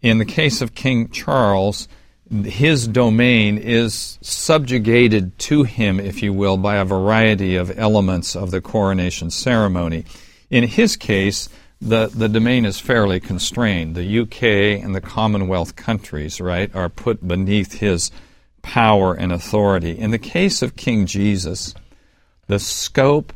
in 0.02 0.18
the 0.18 0.24
case 0.24 0.60
of 0.60 0.74
King 0.74 1.08
Charles, 1.08 1.88
his 2.44 2.86
domain 2.86 3.58
is 3.58 4.18
subjugated 4.20 5.36
to 5.38 5.64
him, 5.64 5.98
if 5.98 6.22
you 6.22 6.32
will, 6.32 6.56
by 6.56 6.76
a 6.76 6.84
variety 6.84 7.56
of 7.56 7.76
elements 7.76 8.36
of 8.36 8.50
the 8.50 8.60
coronation 8.60 9.30
ceremony. 9.30 10.04
In 10.48 10.64
his 10.64 10.96
case, 10.96 11.48
the, 11.80 12.08
the 12.08 12.28
domain 12.28 12.64
is 12.64 12.78
fairly 12.78 13.20
constrained. 13.20 13.94
The 13.94 14.20
UK 14.20 14.84
and 14.84 14.94
the 14.94 15.00
Commonwealth 15.00 15.76
countries, 15.76 16.40
right, 16.40 16.74
are 16.74 16.88
put 16.88 17.26
beneath 17.26 17.80
his 17.80 18.10
power 18.62 19.14
and 19.14 19.32
authority. 19.32 19.98
In 19.98 20.10
the 20.10 20.18
case 20.18 20.60
of 20.60 20.76
King 20.76 21.06
Jesus, 21.06 21.74
the 22.48 22.58
scope 22.58 23.32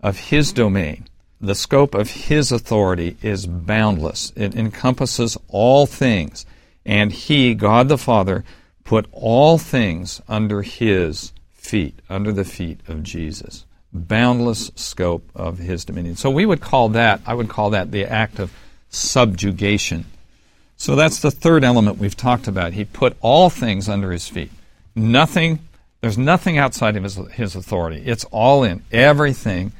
of 0.00 0.18
his 0.18 0.52
domain, 0.52 1.06
the 1.40 1.54
scope 1.54 1.94
of 1.94 2.10
his 2.10 2.50
authority 2.50 3.16
is 3.20 3.46
boundless. 3.46 4.32
It 4.36 4.54
encompasses 4.54 5.36
all 5.48 5.86
things. 5.86 6.46
And 6.86 7.12
he, 7.12 7.54
God 7.54 7.88
the 7.88 7.98
Father, 7.98 8.44
put 8.84 9.06
all 9.12 9.58
things 9.58 10.22
under 10.28 10.62
his 10.62 11.32
feet, 11.52 11.98
under 12.08 12.32
the 12.32 12.44
feet 12.44 12.80
of 12.88 13.02
Jesus 13.02 13.66
boundless 13.92 14.70
scope 14.74 15.28
of 15.34 15.58
his 15.58 15.84
dominion. 15.84 16.16
So 16.16 16.30
we 16.30 16.46
would 16.46 16.60
call 16.60 16.90
that, 16.90 17.20
I 17.26 17.34
would 17.34 17.48
call 17.48 17.70
that 17.70 17.90
the 17.90 18.04
act 18.04 18.38
of 18.38 18.52
subjugation. 18.88 20.06
So 20.76 20.96
that's 20.96 21.20
the 21.20 21.30
third 21.30 21.62
element 21.62 21.98
we've 21.98 22.16
talked 22.16 22.48
about. 22.48 22.72
He 22.72 22.84
put 22.84 23.16
all 23.20 23.50
things 23.50 23.88
under 23.88 24.10
his 24.10 24.28
feet. 24.28 24.50
Nothing, 24.94 25.60
there's 26.00 26.18
nothing 26.18 26.58
outside 26.58 26.96
of 26.96 27.02
his, 27.02 27.16
his 27.32 27.54
authority. 27.54 28.02
It's 28.04 28.24
all 28.24 28.64
in. 28.64 28.82
Everything 28.90 29.72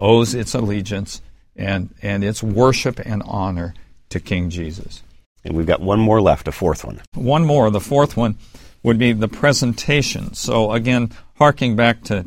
owes 0.00 0.34
its 0.34 0.54
allegiance 0.54 1.20
and, 1.56 1.94
and 2.02 2.24
its 2.24 2.42
worship 2.42 3.00
and 3.04 3.22
honor 3.26 3.74
to 4.10 4.20
King 4.20 4.50
Jesus. 4.50 5.02
And 5.44 5.56
we've 5.56 5.66
got 5.66 5.80
one 5.80 6.00
more 6.00 6.20
left, 6.20 6.48
a 6.48 6.52
fourth 6.52 6.84
one. 6.84 7.00
One 7.14 7.44
more. 7.44 7.70
The 7.70 7.80
fourth 7.80 8.16
one 8.16 8.36
would 8.82 8.98
be 8.98 9.12
the 9.12 9.28
presentation. 9.28 10.34
So 10.34 10.72
again, 10.72 11.10
harking 11.36 11.76
back 11.76 12.02
to 12.04 12.24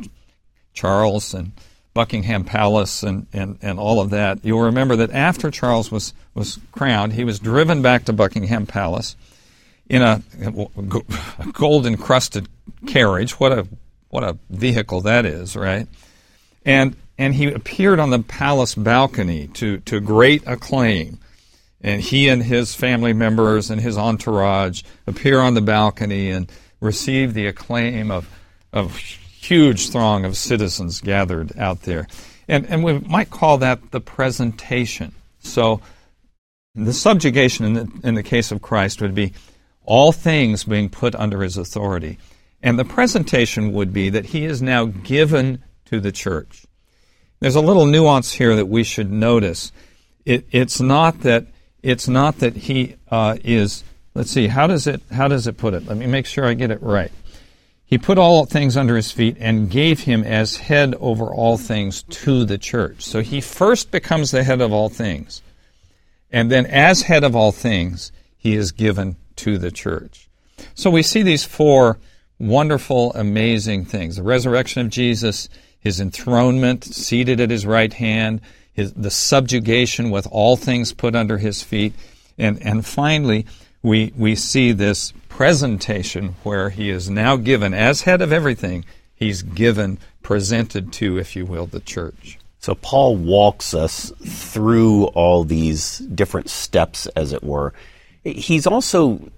Charles 0.80 1.34
and 1.34 1.52
Buckingham 1.94 2.46
Palace 2.46 3.04
and, 3.04 3.28
and, 3.34 3.60
and 3.62 3.78
all 3.78 4.00
of 4.00 4.12
that. 4.12 4.40
You'll 4.46 4.62
remember 4.62 4.96
that 4.96 5.12
after 5.12 5.52
Charles 5.52 5.92
was, 5.92 6.14
was 6.34 6.60
crowned, 6.72 7.14
he 7.14 7.26
was 7.26 7.40
driven 7.40 7.82
back 7.82 8.06
to 8.06 8.14
Buckingham 8.14 8.66
Palace 8.66 9.18
in 9.90 10.02
a, 10.02 10.22
a 10.40 11.52
gold 11.52 11.86
encrusted 11.86 12.48
carriage. 12.88 13.34
What 13.34 13.52
a, 13.52 13.68
what 14.08 14.24
a 14.24 14.38
vehicle 14.50 15.02
that 15.02 15.26
is, 15.26 15.58
right? 15.58 15.88
And, 16.66 16.96
and 17.18 17.36
he 17.36 17.52
appeared 17.52 18.00
on 18.00 18.12
the 18.12 18.20
palace 18.20 18.76
balcony 18.76 19.48
to, 19.56 19.80
to 19.80 20.00
great 20.00 20.48
acclaim. 20.48 21.20
And 21.82 22.02
he 22.02 22.30
and 22.30 22.44
his 22.44 22.74
family 22.76 23.14
members 23.14 23.70
and 23.70 23.82
his 23.82 23.98
entourage 23.98 24.84
appear 25.08 25.40
on 25.40 25.54
the 25.54 25.62
balcony 25.62 26.30
and 26.30 26.50
receive 26.80 27.34
the 27.34 27.48
acclaim 27.48 28.12
of, 28.12 28.30
of 28.72 28.98
huge 29.42 29.90
throng 29.90 30.26
of 30.26 30.36
citizens 30.36 31.02
gathered 31.02 31.58
out 31.58 31.84
there. 31.84 32.08
And, 32.48 32.66
and 32.66 32.84
we 32.84 33.00
might 33.00 33.30
call 33.30 33.60
that 33.60 33.92
the 33.92 34.02
presentation. 34.02 35.14
So 35.40 35.82
the 36.76 36.94
subjugation 36.94 37.66
in 37.66 37.74
the, 37.74 37.92
in 38.04 38.16
the 38.16 38.24
case 38.24 38.52
of 38.52 38.62
Christ 38.62 39.02
would 39.02 39.16
be 39.16 39.34
all 39.86 40.12
things 40.12 40.64
being 40.64 40.90
put 40.90 41.16
under 41.16 41.42
his 41.42 41.58
authority. 41.58 42.18
And 42.62 42.78
the 42.78 42.86
presentation 42.86 43.72
would 43.74 43.94
be 43.94 44.10
that 44.10 44.28
he 44.28 44.46
is 44.46 44.62
now 44.62 44.86
given 44.86 45.64
to 45.86 46.00
the 46.00 46.12
church. 46.12 46.66
There's 47.40 47.56
a 47.56 47.62
little 47.62 47.86
nuance 47.86 48.34
here 48.34 48.56
that 48.56 48.66
we 48.66 48.84
should 48.84 49.12
notice. 49.12 49.72
It, 50.26 50.46
it's 50.52 50.82
not 50.82 51.22
that 51.22 51.48
it's 51.82 52.10
not 52.10 52.40
that 52.40 52.58
he 52.58 52.98
uh, 53.10 53.38
is. 53.42 53.86
Let's 54.14 54.32
see. 54.32 54.48
How 54.48 54.68
does 54.68 54.86
it 54.86 55.02
How 55.12 55.30
does 55.30 55.48
it 55.48 55.58
put 55.58 55.74
it? 55.74 55.86
Let 55.86 55.98
me 55.98 56.08
make 56.08 56.26
sure 56.26 56.46
I 56.46 56.54
get 56.54 56.72
it 56.72 56.84
right. 56.84 57.12
He 57.90 57.98
put 57.98 58.20
all 58.20 58.46
things 58.46 58.78
under 58.78 58.96
his 58.96 59.12
feet 59.12 59.36
and 59.40 59.68
gave 59.68 60.02
him 60.02 60.24
as 60.24 60.58
head 60.58 60.94
over 61.00 61.26
all 61.26 61.58
things 61.58 62.04
to 62.04 62.46
the 62.46 62.60
church. 62.60 63.04
So 63.04 63.22
he 63.22 63.42
first 63.42 63.90
becomes 63.90 64.30
the 64.30 64.44
head 64.44 64.62
of 64.62 64.72
all 64.72 64.90
things. 64.90 65.42
And 66.32 66.52
then, 66.52 66.68
as 66.68 67.02
head 67.02 67.24
of 67.24 67.36
all 67.36 67.52
things, 67.52 68.12
he 68.38 68.54
is 68.54 68.72
given 68.72 69.16
to 69.38 69.58
the 69.58 69.72
church. 69.72 70.30
So 70.76 70.92
we 70.92 71.02
see 71.02 71.24
these 71.24 71.44
four 71.44 71.98
wonderful, 72.38 73.12
amazing 73.14 73.86
things 73.86 74.18
the 74.18 74.24
resurrection 74.24 74.86
of 74.86 74.92
Jesus, 74.92 75.50
his 75.80 76.00
enthronement, 76.00 76.84
seated 76.84 77.40
at 77.40 77.50
his 77.50 77.66
right 77.66 77.92
hand, 77.92 78.42
his, 78.72 78.94
the 78.94 79.10
subjugation 79.10 80.12
with 80.12 80.28
all 80.30 80.56
things 80.56 80.94
put 80.94 81.16
under 81.16 81.40
his 81.40 81.64
feet, 81.64 81.96
and, 82.38 82.62
and 82.62 82.86
finally, 82.86 83.48
we, 83.82 84.14
we 84.16 84.36
see 84.36 84.72
this 84.72 85.14
presentation 85.30 86.36
where 86.44 86.70
he 86.70 86.90
is 86.90 87.10
now 87.10 87.36
given, 87.36 87.74
as 87.74 88.02
head 88.02 88.22
of 88.22 88.34
everything, 88.34 88.86
he's 89.16 89.42
given, 89.42 90.00
presented 90.22 90.92
to, 90.94 91.18
if 91.18 91.36
you 91.36 91.46
will, 91.46 91.66
the 91.66 91.80
church. 91.80 92.38
So 92.60 92.76
Paul 92.76 93.16
walks 93.16 93.74
us 93.74 94.12
through 94.26 95.06
all 95.06 95.46
these 95.46 96.00
different 96.00 96.50
steps, 96.50 97.08
as 97.16 97.32
it 97.32 97.44
were. 97.44 97.74
He's 98.24 98.68
also 98.68 99.32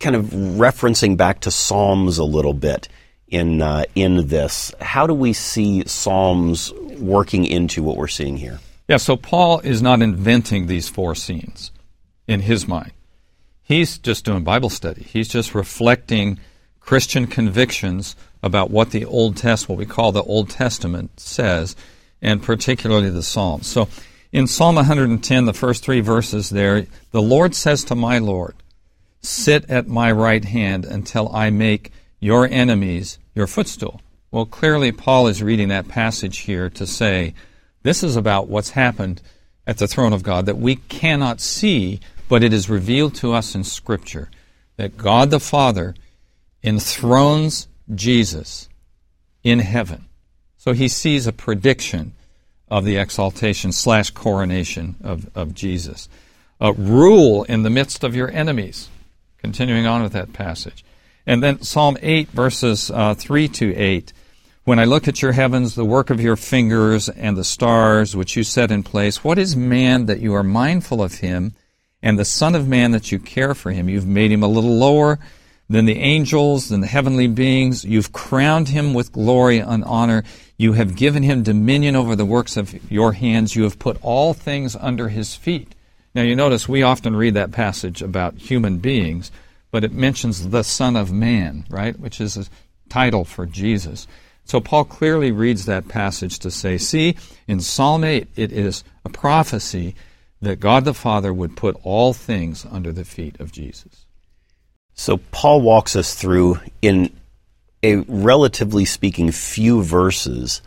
kind 0.00 0.16
of 0.16 0.24
referencing 0.26 1.16
back 1.16 1.40
to 1.40 1.50
Psalms 1.50 2.18
a 2.18 2.24
little 2.24 2.54
bit 2.54 2.88
in 3.28 3.60
uh, 3.60 3.84
in 3.94 4.28
this. 4.28 4.72
How 4.80 5.06
do 5.06 5.12
we 5.12 5.34
see 5.34 5.84
Psalms 5.86 6.72
working 6.98 7.44
into 7.44 7.82
what 7.82 7.96
we're 7.96 8.08
seeing 8.08 8.38
here? 8.38 8.60
Yeah, 8.88 8.96
so 8.96 9.16
Paul 9.16 9.60
is 9.60 9.82
not 9.82 10.00
inventing 10.00 10.66
these 10.66 10.88
four 10.88 11.14
scenes 11.14 11.70
in 12.26 12.40
his 12.40 12.66
mind. 12.66 12.92
He's 13.68 13.98
just 13.98 14.24
doing 14.24 14.44
Bible 14.44 14.70
study. 14.70 15.02
He's 15.02 15.28
just 15.28 15.54
reflecting 15.54 16.40
Christian 16.80 17.26
convictions 17.26 18.16
about 18.42 18.70
what 18.70 18.92
the 18.92 19.04
Old 19.04 19.36
Testament, 19.36 19.68
what 19.68 19.86
we 19.86 19.92
call 19.92 20.10
the 20.10 20.22
Old 20.22 20.48
Testament, 20.48 21.20
says, 21.20 21.76
and 22.22 22.42
particularly 22.42 23.10
the 23.10 23.22
Psalms. 23.22 23.66
So 23.66 23.90
in 24.32 24.46
Psalm 24.46 24.76
110, 24.76 25.44
the 25.44 25.52
first 25.52 25.84
three 25.84 26.00
verses 26.00 26.48
there, 26.48 26.86
the 27.10 27.20
Lord 27.20 27.54
says 27.54 27.84
to 27.84 27.94
my 27.94 28.18
Lord, 28.18 28.54
Sit 29.20 29.68
at 29.68 29.86
my 29.86 30.10
right 30.12 30.46
hand 30.46 30.86
until 30.86 31.28
I 31.36 31.50
make 31.50 31.92
your 32.20 32.48
enemies 32.50 33.18
your 33.34 33.46
footstool. 33.46 34.00
Well, 34.30 34.46
clearly, 34.46 34.92
Paul 34.92 35.26
is 35.26 35.42
reading 35.42 35.68
that 35.68 35.88
passage 35.88 36.38
here 36.38 36.70
to 36.70 36.86
say 36.86 37.34
this 37.82 38.02
is 38.02 38.16
about 38.16 38.48
what's 38.48 38.70
happened 38.70 39.20
at 39.66 39.76
the 39.76 39.86
throne 39.86 40.14
of 40.14 40.22
God 40.22 40.46
that 40.46 40.56
we 40.56 40.76
cannot 40.76 41.42
see, 41.42 42.00
but 42.28 42.42
it 42.42 42.52
is 42.52 42.68
revealed 42.70 43.14
to 43.16 43.32
us 43.32 43.54
in 43.54 43.64
Scripture 43.64 44.30
that 44.76 44.96
God 44.96 45.30
the 45.30 45.40
Father 45.40 45.94
enthrones 46.62 47.68
Jesus 47.94 48.68
in 49.42 49.60
heaven. 49.60 50.06
So 50.56 50.72
he 50.72 50.88
sees 50.88 51.26
a 51.26 51.32
prediction 51.32 52.12
of 52.68 52.84
the 52.84 52.96
exaltation 52.96 53.72
slash 53.72 54.10
coronation 54.10 54.96
of, 55.02 55.30
of 55.34 55.54
Jesus. 55.54 56.08
Uh, 56.60 56.74
rule 56.74 57.44
in 57.44 57.62
the 57.62 57.70
midst 57.70 58.04
of 58.04 58.14
your 58.14 58.30
enemies. 58.30 58.88
Continuing 59.38 59.86
on 59.86 60.02
with 60.02 60.12
that 60.12 60.32
passage. 60.32 60.84
And 61.26 61.42
then 61.42 61.62
Psalm 61.62 61.96
8, 62.02 62.28
verses 62.30 62.90
uh, 62.90 63.14
3 63.14 63.48
to 63.48 63.74
8. 63.74 64.12
When 64.64 64.78
I 64.78 64.84
look 64.84 65.08
at 65.08 65.22
your 65.22 65.32
heavens, 65.32 65.74
the 65.74 65.84
work 65.84 66.10
of 66.10 66.20
your 66.20 66.36
fingers, 66.36 67.08
and 67.08 67.36
the 67.36 67.44
stars 67.44 68.14
which 68.16 68.36
you 68.36 68.42
set 68.44 68.70
in 68.70 68.82
place, 68.82 69.24
what 69.24 69.38
is 69.38 69.56
man 69.56 70.06
that 70.06 70.20
you 70.20 70.34
are 70.34 70.42
mindful 70.42 71.02
of 71.02 71.14
him, 71.14 71.54
and 72.02 72.18
the 72.18 72.24
Son 72.24 72.54
of 72.54 72.68
Man 72.68 72.92
that 72.92 73.10
you 73.12 73.18
care 73.18 73.54
for 73.54 73.70
him? 73.70 73.88
You've 73.88 74.06
made 74.06 74.30
him 74.30 74.42
a 74.42 74.48
little 74.48 74.76
lower 74.76 75.18
than 75.68 75.84
the 75.84 75.98
angels, 75.98 76.68
than 76.68 76.80
the 76.80 76.86
heavenly 76.86 77.26
beings. 77.26 77.84
You've 77.84 78.12
crowned 78.12 78.68
him 78.68 78.94
with 78.94 79.12
glory 79.12 79.58
and 79.58 79.84
honor. 79.84 80.24
You 80.56 80.72
have 80.72 80.96
given 80.96 81.22
him 81.22 81.42
dominion 81.42 81.94
over 81.94 82.16
the 82.16 82.24
works 82.24 82.56
of 82.56 82.90
your 82.90 83.12
hands. 83.12 83.54
You 83.54 83.64
have 83.64 83.78
put 83.78 83.98
all 84.02 84.32
things 84.34 84.74
under 84.76 85.08
his 85.08 85.34
feet. 85.34 85.74
Now, 86.14 86.22
you 86.22 86.34
notice 86.34 86.68
we 86.68 86.82
often 86.82 87.14
read 87.14 87.34
that 87.34 87.52
passage 87.52 88.02
about 88.02 88.34
human 88.38 88.78
beings, 88.78 89.30
but 89.70 89.84
it 89.84 89.92
mentions 89.92 90.48
the 90.48 90.64
Son 90.64 90.96
of 90.96 91.12
Man, 91.12 91.66
right? 91.68 91.98
Which 91.98 92.20
is 92.20 92.36
a 92.36 92.46
title 92.88 93.24
for 93.24 93.44
Jesus. 93.44 94.06
So 94.44 94.60
Paul 94.60 94.86
clearly 94.86 95.30
reads 95.30 95.66
that 95.66 95.88
passage 95.88 96.38
to 96.38 96.50
say, 96.50 96.78
see, 96.78 97.16
in 97.46 97.60
Psalm 97.60 98.02
8, 98.02 98.28
it 98.34 98.50
is 98.50 98.82
a 99.04 99.10
prophecy 99.10 99.94
that 100.40 100.60
God 100.60 100.84
the 100.84 100.94
Father 100.94 101.32
would 101.32 101.56
put 101.56 101.76
all 101.82 102.12
things 102.12 102.64
under 102.70 102.92
the 102.92 103.04
feet 103.04 103.38
of 103.40 103.52
Jesus. 103.52 104.06
So 104.94 105.16
Paul 105.16 105.60
walks 105.62 105.96
us 105.96 106.14
through 106.14 106.60
in 106.82 107.10
a 107.82 107.96
relatively 107.96 108.84
speaking 108.84 109.30
few 109.30 109.82
verses 109.82 110.62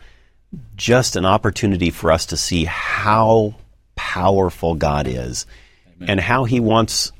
just 0.76 1.16
an 1.16 1.24
opportunity 1.24 1.90
for 1.90 2.10
us 2.10 2.26
to 2.26 2.36
see 2.36 2.64
how 2.64 3.54
powerful 3.94 4.74
God 4.74 5.06
is 5.06 5.46
Amen. 5.96 6.10
and 6.10 6.20
how 6.20 6.44
he 6.44 6.60
wants 6.60 7.12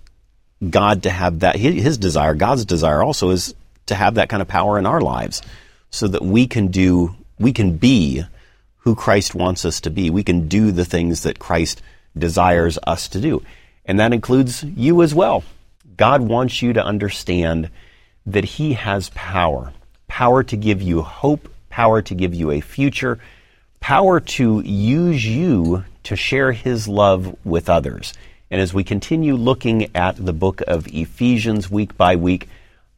God 0.69 1.03
to 1.05 1.11
have 1.11 1.41
that 1.41 1.57
his 1.57 1.99
desire 1.99 2.35
God's 2.35 2.65
desire 2.65 3.03
also 3.03 3.31
is 3.31 3.55
to 3.87 3.95
have 3.95 4.15
that 4.15 4.29
kind 4.29 4.43
of 4.43 4.49
power 4.49 4.79
in 4.79 4.87
our 4.87 5.01
lives 5.01 5.43
so 5.91 6.09
that 6.09 6.23
we 6.23 6.47
can 6.47 6.69
do 6.69 7.15
we 7.39 7.53
can 7.53 7.77
be 7.77 8.23
who 8.79 8.95
Christ 8.95 9.35
wants 9.35 9.65
us 9.65 9.81
to 9.83 9.91
be 9.91 10.09
we 10.09 10.23
can 10.23 10.49
do 10.49 10.73
the 10.73 10.85
things 10.85 11.25
that 11.25 11.39
Christ 11.39 11.83
desires 12.17 12.79
us 12.87 13.09
to 13.09 13.21
do 13.21 13.43
and 13.85 13.99
that 13.99 14.13
includes 14.13 14.63
you 14.65 15.03
as 15.03 15.15
well 15.15 15.43
God 15.97 16.23
wants 16.23 16.63
you 16.63 16.73
to 16.73 16.85
understand 16.85 17.71
that 18.27 18.45
He 18.45 18.75
has 18.75 19.11
power 19.15 19.73
power 20.13 20.43
to 20.43 20.59
give 20.59 20.83
you 20.83 21.01
hope, 21.01 21.49
power 21.71 22.03
to 22.03 22.15
give 22.15 22.35
you 22.35 22.51
a 22.51 22.61
future, 22.61 23.19
power 23.81 24.21
to 24.21 24.61
use 24.61 25.25
you 25.25 25.85
to 26.03 26.15
share 26.15 26.53
His 26.53 26.87
love 26.87 27.35
with 27.47 27.71
others. 27.71 28.13
And 28.51 28.61
as 28.61 28.75
we 28.75 28.85
continue 28.85 29.37
looking 29.37 29.97
at 29.97 30.17
the 30.17 30.35
book 30.35 30.61
of 30.67 30.87
Ephesians 30.89 31.71
week 31.71 31.97
by 31.97 32.17
week, 32.17 32.47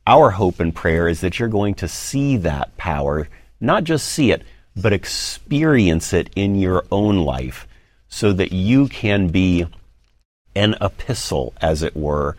our 0.08 0.30
hope 0.30 0.58
and 0.58 0.74
prayer 0.74 1.06
is 1.06 1.20
that 1.20 1.38
you're 1.38 1.48
going 1.48 1.76
to 1.76 1.86
see 1.86 2.36
that 2.38 2.76
power, 2.76 3.28
not 3.60 3.84
just 3.84 4.08
see 4.08 4.32
it, 4.32 4.42
but 4.74 4.92
experience 4.92 6.12
it 6.12 6.30
in 6.34 6.56
your 6.56 6.84
own 6.90 7.18
life 7.18 7.68
so 8.14 8.32
that 8.32 8.52
you 8.52 8.86
can 8.86 9.26
be 9.26 9.66
an 10.54 10.76
epistle, 10.80 11.52
as 11.60 11.82
it 11.82 11.96
were, 11.96 12.36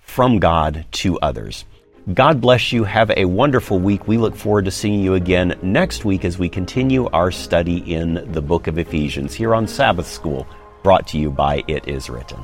from 0.00 0.40
God 0.40 0.84
to 0.90 1.16
others. 1.20 1.64
God 2.12 2.40
bless 2.40 2.72
you. 2.72 2.82
Have 2.82 3.12
a 3.16 3.26
wonderful 3.26 3.78
week. 3.78 4.08
We 4.08 4.18
look 4.18 4.34
forward 4.34 4.64
to 4.64 4.72
seeing 4.72 4.98
you 4.98 5.14
again 5.14 5.56
next 5.62 6.04
week 6.04 6.24
as 6.24 6.40
we 6.40 6.48
continue 6.48 7.06
our 7.10 7.30
study 7.30 7.78
in 7.94 8.32
the 8.32 8.42
book 8.42 8.66
of 8.66 8.78
Ephesians 8.78 9.32
here 9.32 9.54
on 9.54 9.68
Sabbath 9.68 10.08
School, 10.08 10.44
brought 10.82 11.06
to 11.08 11.18
you 11.18 11.30
by 11.30 11.62
It 11.68 11.86
Is 11.86 12.10
Written. 12.10 12.42